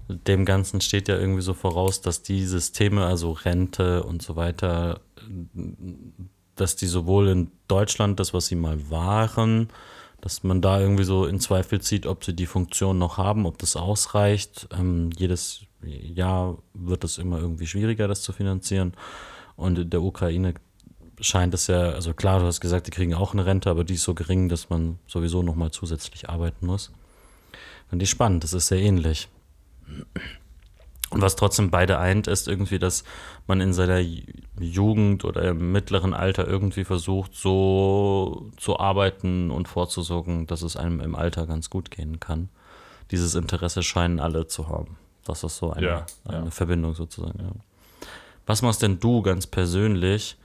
[0.08, 5.02] dem Ganzen steht ja irgendwie so voraus, dass die Systeme, also Rente und so weiter,
[6.56, 9.70] dass die sowohl in Deutschland, das, was sie mal waren,
[10.22, 13.58] dass man da irgendwie so in Zweifel zieht, ob sie die Funktion noch haben, ob
[13.58, 14.68] das ausreicht.
[14.78, 18.94] Ähm, jedes Jahr wird es immer irgendwie schwieriger, das zu finanzieren.
[19.56, 20.56] Und in der Ukraine
[21.22, 23.96] scheint es ja, also klar, du hast gesagt, die kriegen auch eine Rente, aber die
[23.96, 26.92] ist so gering, dass man sowieso nochmal zusätzlich arbeiten muss.
[27.90, 29.28] Finde ich spannend, das ist sehr ähnlich.
[31.10, 33.04] Und was trotzdem beide eint, ist irgendwie, dass
[33.48, 34.00] man in seiner
[34.62, 41.00] Jugend oder im mittleren Alter irgendwie versucht, so zu arbeiten und vorzusorgen, dass es einem
[41.00, 42.50] im Alter ganz gut gehen kann.
[43.12, 44.98] Dieses Interesse scheinen alle zu haben.
[45.26, 46.52] Das ist so eine, Ja, eine ja.
[46.52, 47.40] Verbindung sozusagen.
[47.40, 47.52] Ja.
[48.46, 50.38] Was machst denn du ganz persönlich?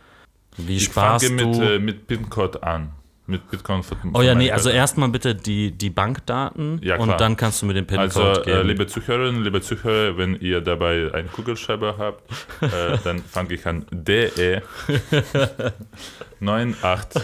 [0.56, 1.62] Wie Ich sparst fange mit, du?
[1.62, 2.92] äh, mit PIN-Code an.
[3.26, 3.82] Mit Bitcoin.
[4.12, 7.88] Oh ja, nee, also erstmal bitte die, die Bankdaten Ja, und dann kannst du den
[7.88, 8.68] Also, PIN-Code äh, geben.
[8.68, 13.86] liebe Zuhörerinnen, liebe Zuhörer, wenn ihr dabei einen Kugelschreiber habt, äh, dann fange ich an.
[13.90, 14.60] DE
[16.40, 17.22] 98.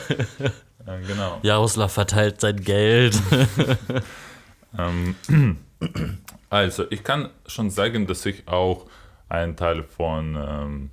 [0.86, 1.38] Äh, genau.
[1.42, 3.20] Jaroslav verteilt sein Geld.
[4.78, 5.16] Ähm,
[6.50, 8.86] also, ich kann schon sagen, dass ich auch
[9.28, 10.90] ein Teil von ähm,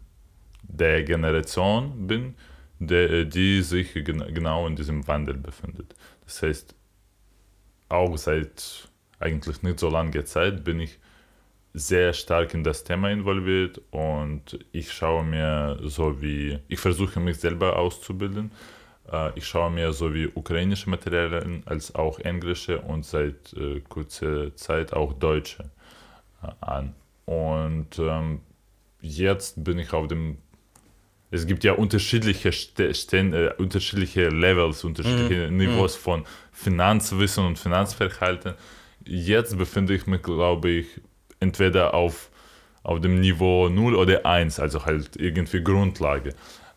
[0.64, 2.34] der Generation bin,
[2.80, 5.96] der, die sich gen genau in diesem Wandel befindet.
[6.26, 6.76] Das heißt,
[7.90, 11.00] auch seit eigentlich nicht so langer Zeit bin ich
[11.74, 17.38] sehr stark in das Thema involviert und ich schaue mir so wie, ich versuche mich
[17.40, 18.52] selber auszubilden.
[19.12, 24.94] Äh, Ich schaue mir sowie ukrainische Materialien als auch englische und seit äh, kurzer Zeit
[24.94, 25.72] auch deutsche
[26.44, 26.96] äh, an.
[27.26, 28.42] Und ähm,
[29.02, 30.38] jetzt bin ich auf dem.
[31.30, 38.54] Es gibt ja unterschiedliche, Ste Sten äh, unterschiedliche Levels, unterschiedliche Niveaus von Finanzwissen und Finanzverhalten.
[39.04, 40.88] Jetzt befinde ich mich, glaube ich,
[41.40, 42.30] entweder auf,
[42.84, 46.30] auf dem Niveau 0 oder 1, also halt irgendwie Grundlage.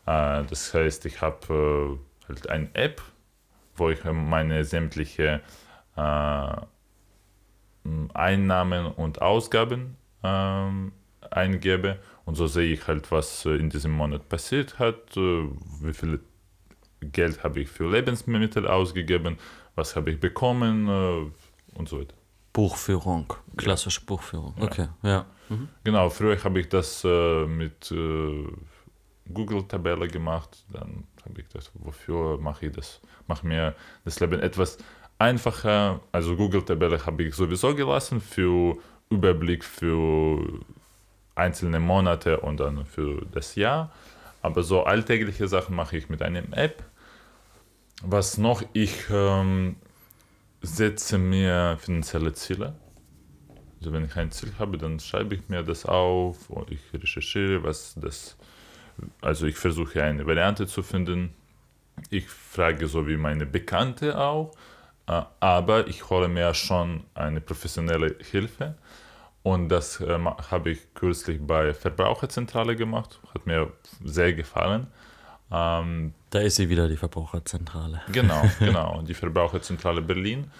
[0.05, 3.01] Äh, das heißt, ich habe äh, halt eine App,
[3.75, 5.41] wo ich meine sämtliche
[5.95, 6.53] äh,
[8.13, 10.91] Einnahmen und Ausgaben ähm,
[11.29, 15.43] eingebe und so sehe ich halt, was äh, in diesem Monat passiert hat, äh,
[15.81, 16.19] wie viel
[17.01, 19.37] Geld habe ich für Lebensmittel ausgegeben,
[19.75, 22.15] was habe ich bekommen äh, und so weiter.
[22.53, 24.53] Buchführung, klassische Buchführung.
[24.59, 25.25] Okay, ja.
[25.49, 25.69] Mhm.
[25.83, 28.45] Genau, früher habe ich das äh, mit äh,
[29.33, 30.65] Google-Tabelle gemacht.
[30.71, 32.99] Dann habe ich das, wofür mache ich das?
[33.27, 34.77] Mache mir das Leben etwas
[35.17, 36.01] einfacher.
[36.11, 38.77] Also Google-Tabelle habe ich sowieso gelassen für
[39.09, 40.59] Überblick für
[41.41, 43.91] einzelne Monate und dann für das Jahr.
[44.41, 46.83] Aber so alltägliche Sachen mache ich mit einer App.
[48.03, 48.63] Was noch?
[48.73, 49.75] Ich ähm,
[50.61, 52.73] setze mir finanzielle Ziele.
[53.79, 57.63] Also wenn ich ein Ziel habe, dann schreibe ich mir das auf und ich recherchiere,
[57.63, 58.37] was das.
[59.21, 61.33] Also ich versuche eine Variante zu finden.
[62.09, 64.51] Ich frage so wie meine Bekannte auch,
[65.07, 68.75] äh, aber ich hole mir schon eine professionelle Hilfe.
[69.43, 70.19] Und das äh,
[70.51, 73.19] habe ich kürzlich bei Verbraucherzentrale gemacht.
[73.33, 73.71] Hat mir
[74.03, 74.87] sehr gefallen.
[75.51, 78.01] Ähm, Da ist sie wieder, die Verbraucherzentrale.
[78.11, 79.01] Genau, genau.
[79.01, 80.51] Die Verbraucherzentrale Berlin.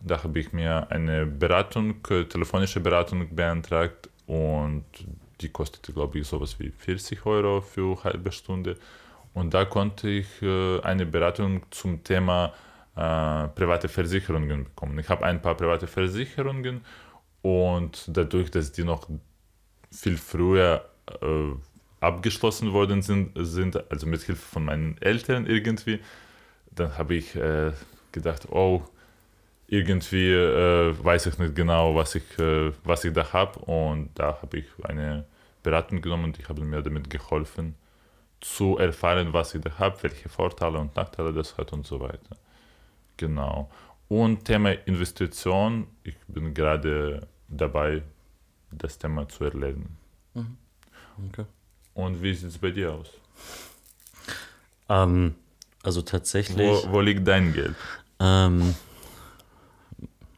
[0.00, 4.84] Da habe ich mir eine Beratung, telefonische Beratung beantragt und
[5.40, 8.76] die kostete, glaube ich, sowas wie 40 Euro für eine halbe Stunde.
[9.34, 12.52] Und da konnte ich äh, eine Beratung zum Thema
[12.96, 14.98] äh, private Versicherungen bekommen.
[14.98, 16.84] Ich habe ein paar private Versicherungen
[17.42, 19.08] und dadurch, dass die noch
[19.90, 20.84] viel früher
[21.22, 21.52] äh,
[22.00, 26.00] abgeschlossen worden sind, sind, also mit Hilfe von meinen Eltern irgendwie,
[26.70, 27.72] dann habe ich äh,
[28.12, 28.82] gedacht, oh,
[29.66, 33.58] irgendwie äh, weiß ich nicht genau, was ich, äh, was ich da habe.
[33.60, 35.26] Und da habe ich eine
[35.62, 37.74] Beratung genommen und ich habe mir damit geholfen,
[38.40, 42.36] zu erfahren, was ich da habe, welche Vorteile und Nachteile das hat und so weiter.
[43.16, 43.70] Genau.
[44.08, 48.02] Und Thema Investition, ich bin gerade dabei,
[48.72, 49.96] das Thema zu erlernen.
[50.34, 50.56] Mhm.
[51.28, 51.44] Okay.
[51.94, 53.10] Und wie sieht es bei dir aus?
[54.88, 55.34] Ähm,
[55.82, 56.68] also tatsächlich.
[56.68, 57.74] Wo, wo, liegt dein Geld?
[58.20, 58.74] Ähm,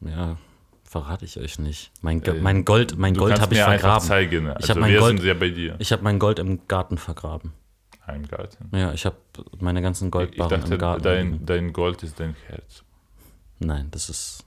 [0.01, 0.37] ja,
[0.85, 1.93] verrate ich euch nicht.
[2.03, 4.07] Mein, äh, mein Gold, mein Gold habe ich vergraben.
[4.07, 4.49] Zeigen.
[4.49, 7.53] Also ich habe mein, Gold, ja ich hab mein Gold im Garten vergraben.
[8.09, 8.77] Im Garten?
[8.77, 9.17] Ja, ich habe
[9.61, 11.03] meine ganzen Goldbarren ich dachte, im Garten.
[11.05, 12.83] Dein, dein Gold ist dein Herz.
[13.61, 14.45] Nein, das ist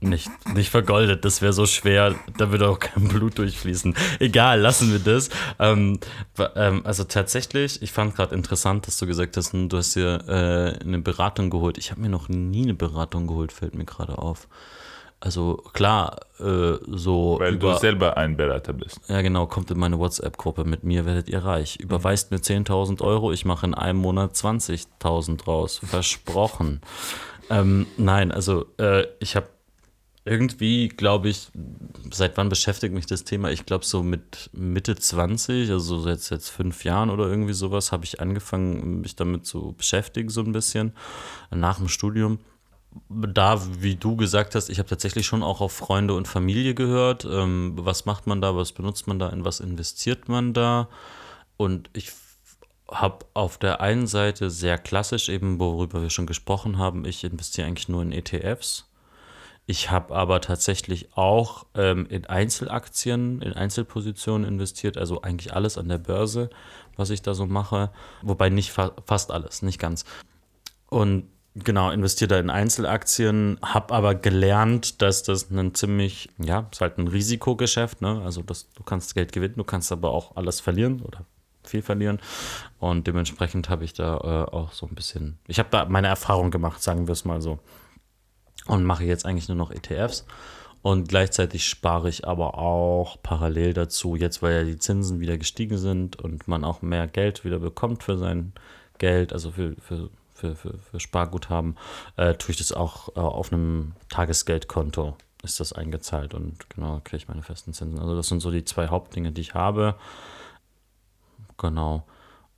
[0.00, 3.94] nicht, nicht vergoldet, das wäre so schwer, da würde auch kein Blut durchfließen.
[4.20, 5.28] Egal, lassen wir das.
[5.58, 5.98] Ähm,
[6.54, 10.84] ähm, also tatsächlich, ich fand gerade interessant, dass du gesagt hast, du hast dir äh,
[10.84, 11.78] eine Beratung geholt.
[11.78, 14.48] Ich habe mir noch nie eine Beratung geholt, fällt mir gerade auf.
[15.18, 17.38] Also klar, äh, so.
[17.40, 19.00] Weil über, du selber ein Berater bist.
[19.08, 20.64] Ja, genau, kommt in meine WhatsApp-Gruppe.
[20.64, 21.76] Mit mir werdet ihr reich.
[21.80, 25.80] Überweist mir 10.000 Euro, ich mache in einem Monat 20.000 draus.
[25.82, 26.82] Versprochen.
[27.50, 29.48] Ähm, nein, also äh, ich habe
[30.26, 31.48] irgendwie, glaube ich,
[32.10, 33.50] seit wann beschäftigt mich das Thema?
[33.50, 37.92] Ich glaube, so mit Mitte 20, also so jetzt, jetzt fünf Jahren oder irgendwie sowas,
[37.92, 40.92] habe ich angefangen, mich damit zu beschäftigen, so ein bisschen,
[41.50, 42.40] nach dem Studium.
[43.08, 47.24] Da, wie du gesagt hast, ich habe tatsächlich schon auch auf Freunde und Familie gehört.
[47.24, 50.88] Ähm, was macht man da, was benutzt man da, in was investiert man da?
[51.56, 52.10] Und ich
[52.90, 57.66] habe auf der einen Seite sehr klassisch, eben worüber wir schon gesprochen haben, ich investiere
[57.66, 58.86] eigentlich nur in ETFs
[59.68, 65.88] ich habe aber tatsächlich auch ähm, in Einzelaktien, in Einzelpositionen investiert, also eigentlich alles an
[65.88, 66.50] der Börse,
[66.96, 67.90] was ich da so mache.
[68.22, 70.04] Wobei nicht fa fast alles, nicht ganz.
[70.88, 71.24] Und
[71.56, 76.98] genau, investiere da in Einzelaktien, habe aber gelernt, dass das ein ziemlich, ja, ist halt
[76.98, 78.22] ein Risikogeschäft, ne?
[78.24, 81.24] Also das, du kannst Geld gewinnen, du kannst aber auch alles verlieren oder
[81.68, 82.18] viel verlieren.
[82.78, 86.50] Und dementsprechend habe ich da äh, auch so ein bisschen, ich habe da meine Erfahrung
[86.50, 87.58] gemacht, sagen wir es mal so
[88.66, 90.26] und mache jetzt eigentlich nur noch ETFs.
[90.82, 95.78] Und gleichzeitig spare ich aber auch parallel dazu, jetzt weil ja die Zinsen wieder gestiegen
[95.78, 98.52] sind und man auch mehr Geld wieder bekommt für sein
[98.98, 101.76] Geld, also für, für, für, für, für Sparguthaben,
[102.16, 107.18] äh, tue ich das auch äh, auf einem Tagesgeldkonto ist das eingezahlt und genau kriege
[107.18, 107.98] ich meine festen Zinsen.
[107.98, 109.94] Also das sind so die zwei Hauptdinge, die ich habe.
[111.58, 112.06] Genau.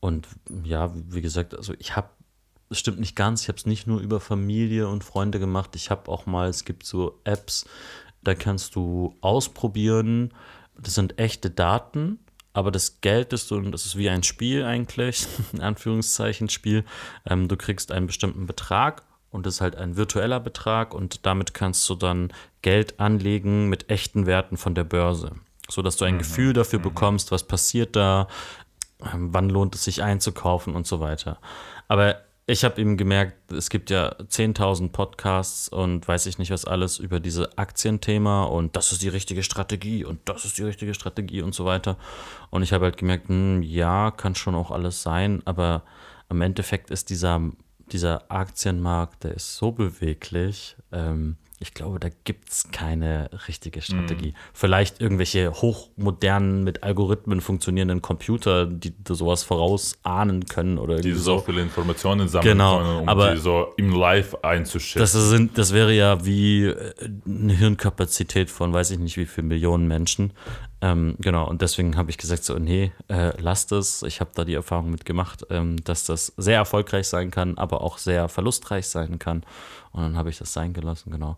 [0.01, 0.29] Und
[0.65, 2.11] ja, wie gesagt, also ich habe
[2.69, 3.43] das stimmt nicht ganz.
[3.43, 5.75] Ich habe es nicht nur über Familie und Freunde gemacht.
[5.75, 7.65] Ich habe auch mal, es gibt so Apps,
[8.23, 10.35] da kannst du ausprobieren.
[10.77, 12.19] Das sind echte Daten,
[12.53, 16.85] aber das Geld ist so, das ist wie ein Spiel eigentlich, in Anführungszeichen Spiel.
[17.27, 21.55] Ähm, du kriegst einen bestimmten Betrag und das ist halt ein virtueller Betrag und damit
[21.55, 22.33] kannst du dann
[22.63, 25.33] Geld anlegen mit echten Werten von der Börse,
[25.69, 26.19] sodass du ein mhm.
[26.19, 26.85] Gefühl dafür mhm.
[26.85, 28.29] bekommst, was passiert da,
[29.01, 31.39] wann lohnt es sich einzukaufen und so weiter.
[31.89, 32.17] Aber
[32.51, 36.99] ich habe eben gemerkt, es gibt ja 10.000 Podcasts und weiß ich nicht was alles
[36.99, 41.43] über diese Aktienthema und das ist die richtige Strategie und das ist die richtige Strategie
[41.43, 41.99] und so weiter.
[42.49, 45.83] Und ich habe halt gemerkt, hm, ja, kann schon auch alles sein, aber
[46.31, 47.39] im Endeffekt ist dieser,
[47.93, 50.75] dieser Aktienmarkt, der ist so beweglich.
[50.91, 54.31] Ähm, ich glaube, da gibt es keine richtige Strategie.
[54.31, 54.35] Mm.
[54.53, 61.39] Vielleicht irgendwelche hochmodernen, mit Algorithmen funktionierenden Computer, die sowas vorausahnen können oder Die so.
[61.39, 65.01] so viele Informationen sammeln genau, können, um aber die so im Live einzuschätzen.
[65.01, 66.93] Das, sind, das wäre ja wie äh,
[67.27, 70.33] eine Hirnkapazität von weiß ich nicht wie viel Millionen Menschen.
[70.81, 74.05] Ähm, genau, und deswegen habe ich gesagt, so, nee, äh, lasst es.
[74.05, 77.99] Ich habe da die Erfahrung mitgemacht, ähm, dass das sehr erfolgreich sein kann, aber auch
[77.99, 79.43] sehr verlustreich sein kann.
[79.93, 81.37] Und dann habe ich das sein gelassen, genau.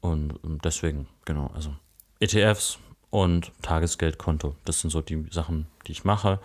[0.00, 1.74] Und, und deswegen, genau, also
[2.20, 2.78] ETFs
[3.10, 6.40] und Tagesgeldkonto, das sind so die Sachen, die ich mache,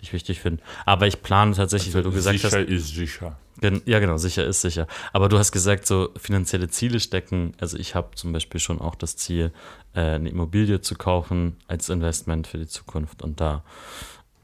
[0.00, 0.62] die ich wichtig finde.
[0.84, 2.54] Aber ich plane tatsächlich, also weil du gesagt sicher hast.
[2.54, 3.38] Sicher ist sicher.
[3.86, 4.86] Ja, genau, sicher ist sicher.
[5.12, 7.54] Aber du hast gesagt, so finanzielle Ziele stecken.
[7.58, 9.52] Also ich habe zum Beispiel schon auch das Ziel,
[9.94, 13.22] äh, eine Immobilie zu kaufen als Investment für die Zukunft.
[13.22, 13.64] Und da,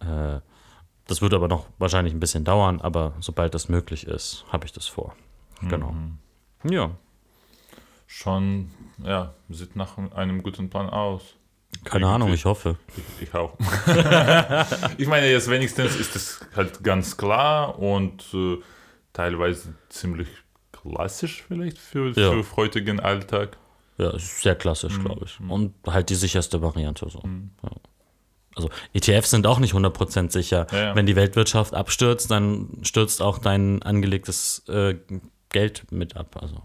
[0.01, 0.41] äh,
[1.07, 4.73] das wird aber noch wahrscheinlich ein bisschen dauern, aber sobald das möglich ist, habe ich
[4.73, 5.15] das vor.
[5.61, 5.93] Genau.
[5.93, 6.19] Mhm.
[6.65, 6.91] Ja.
[8.07, 8.71] Schon,
[9.03, 11.23] ja, sieht nach einem guten Plan aus.
[11.85, 12.77] Keine Ahnung, ich hoffe.
[13.19, 13.57] Ich, ich auch.
[14.99, 18.59] ich meine, jetzt wenigstens ist es halt ganz klar und äh,
[19.15, 20.29] teilweise ziemlich
[20.73, 22.31] klassisch vielleicht für, Ja.
[22.43, 23.57] für heutigen Alltag.
[23.97, 25.05] Ja, ist sehr klassisch, Mhm.
[25.05, 25.41] glaube ich.
[25.41, 27.23] Und halt die sicherste Variante so.
[27.63, 27.71] Ja.
[28.55, 30.67] Also ETFs sind auch nicht 100% sicher.
[30.71, 30.95] Ja, ja.
[30.95, 34.97] Wenn die Weltwirtschaft abstürzt, dann stürzt auch dein angelegtes äh,
[35.53, 36.37] Geld mit ab.
[36.41, 36.63] Also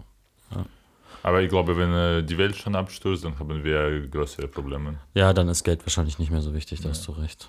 [1.22, 4.98] Aber ich glaube, wenn äh, die Welt schon abstürzt, dann haben wir größere Probleme.
[5.14, 7.48] ja, dann ist Geld wahrscheinlich nicht mehr so wichtig, da hast du recht.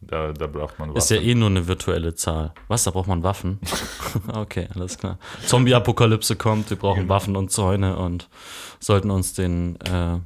[0.00, 1.28] Da, da braucht man Ist ja Waffen.
[1.28, 2.52] eh nur eine virtuelle Zahl.
[2.66, 3.60] Was, da braucht man Waffen?
[4.34, 5.16] okay, alles klar.
[5.46, 8.28] Zombie-Apokalypse kommt, wir brauchen Waffen und Zäune und
[8.80, 10.18] sollten uns den äh,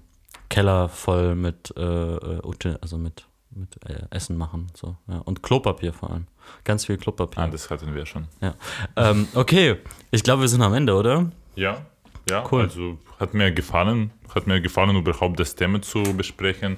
[0.49, 4.69] Keller voll mit, äh, äh, also mit, mit äh, Essen machen.
[4.75, 5.19] So, ja.
[5.19, 6.27] Und Klopapier vor allem.
[6.65, 7.43] Ganz viel Klopapier.
[7.43, 8.29] Ah, das hatten wir schon.
[8.41, 8.55] Ja.
[8.97, 9.77] Ähm, okay,
[10.11, 11.31] ich glaube, wir sind am Ende, oder?
[11.55, 11.85] Ja,
[12.29, 12.63] ja, Cool.
[12.63, 16.77] also hat mir gefallen, hat mir gefallen, überhaupt das Thema zu besprechen.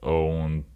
[0.00, 0.66] Und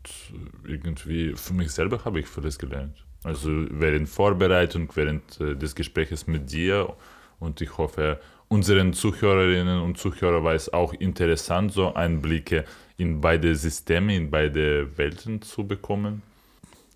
[0.66, 2.96] irgendwie für mich selber habe ich vieles gelernt.
[3.24, 6.94] Also während Vorbereitung, während äh, des Gesprächs mit dir.
[7.38, 12.64] Und ich hoffe, unseren Zuhörerinnen und Zuhörern war es auch interessant, so Einblicke
[12.96, 16.22] in beide Systeme, in beide Welten zu bekommen.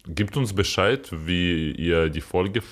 [0.07, 2.63] Gebt uns Bescheid, wie ihr die Folge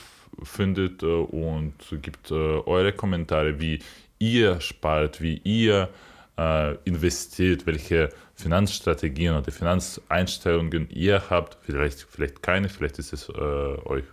[0.43, 3.79] findet äh, und gebt äh, eure Kommentare, wie
[4.19, 5.89] ihr spart, wie ihr
[6.37, 11.59] äh, investiert, welche Finanzstrategien oder Finanzeinstellungen ihr habt.
[11.63, 14.05] Vielleicht, vielleicht keine, vielleicht ist es äh, euch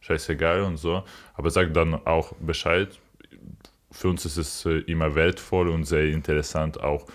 [0.00, 1.04] scheißegal und so.
[1.34, 2.88] Aber sagt dann auch Bescheid.
[3.94, 7.06] Für uns ist es äh, immer wertvoll und sehr interessant, auch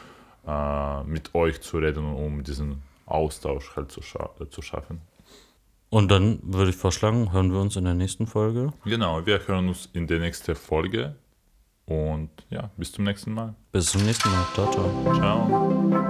[0.48, 5.02] äh, mit euch zu reden, um diesen Austausch halt zu, scha äh, zu schaffen.
[5.90, 8.72] Und dann würde ich vorschlagen, hören wir uns in der nächsten Folge.
[8.86, 11.16] Genau, wir hören uns in der nächsten Folge
[11.86, 13.56] und ja, bis zum nächsten Mal.
[13.72, 14.46] Bis zum nächsten Mal.
[14.54, 15.16] Ciao, ciao.
[15.16, 16.09] Ciao.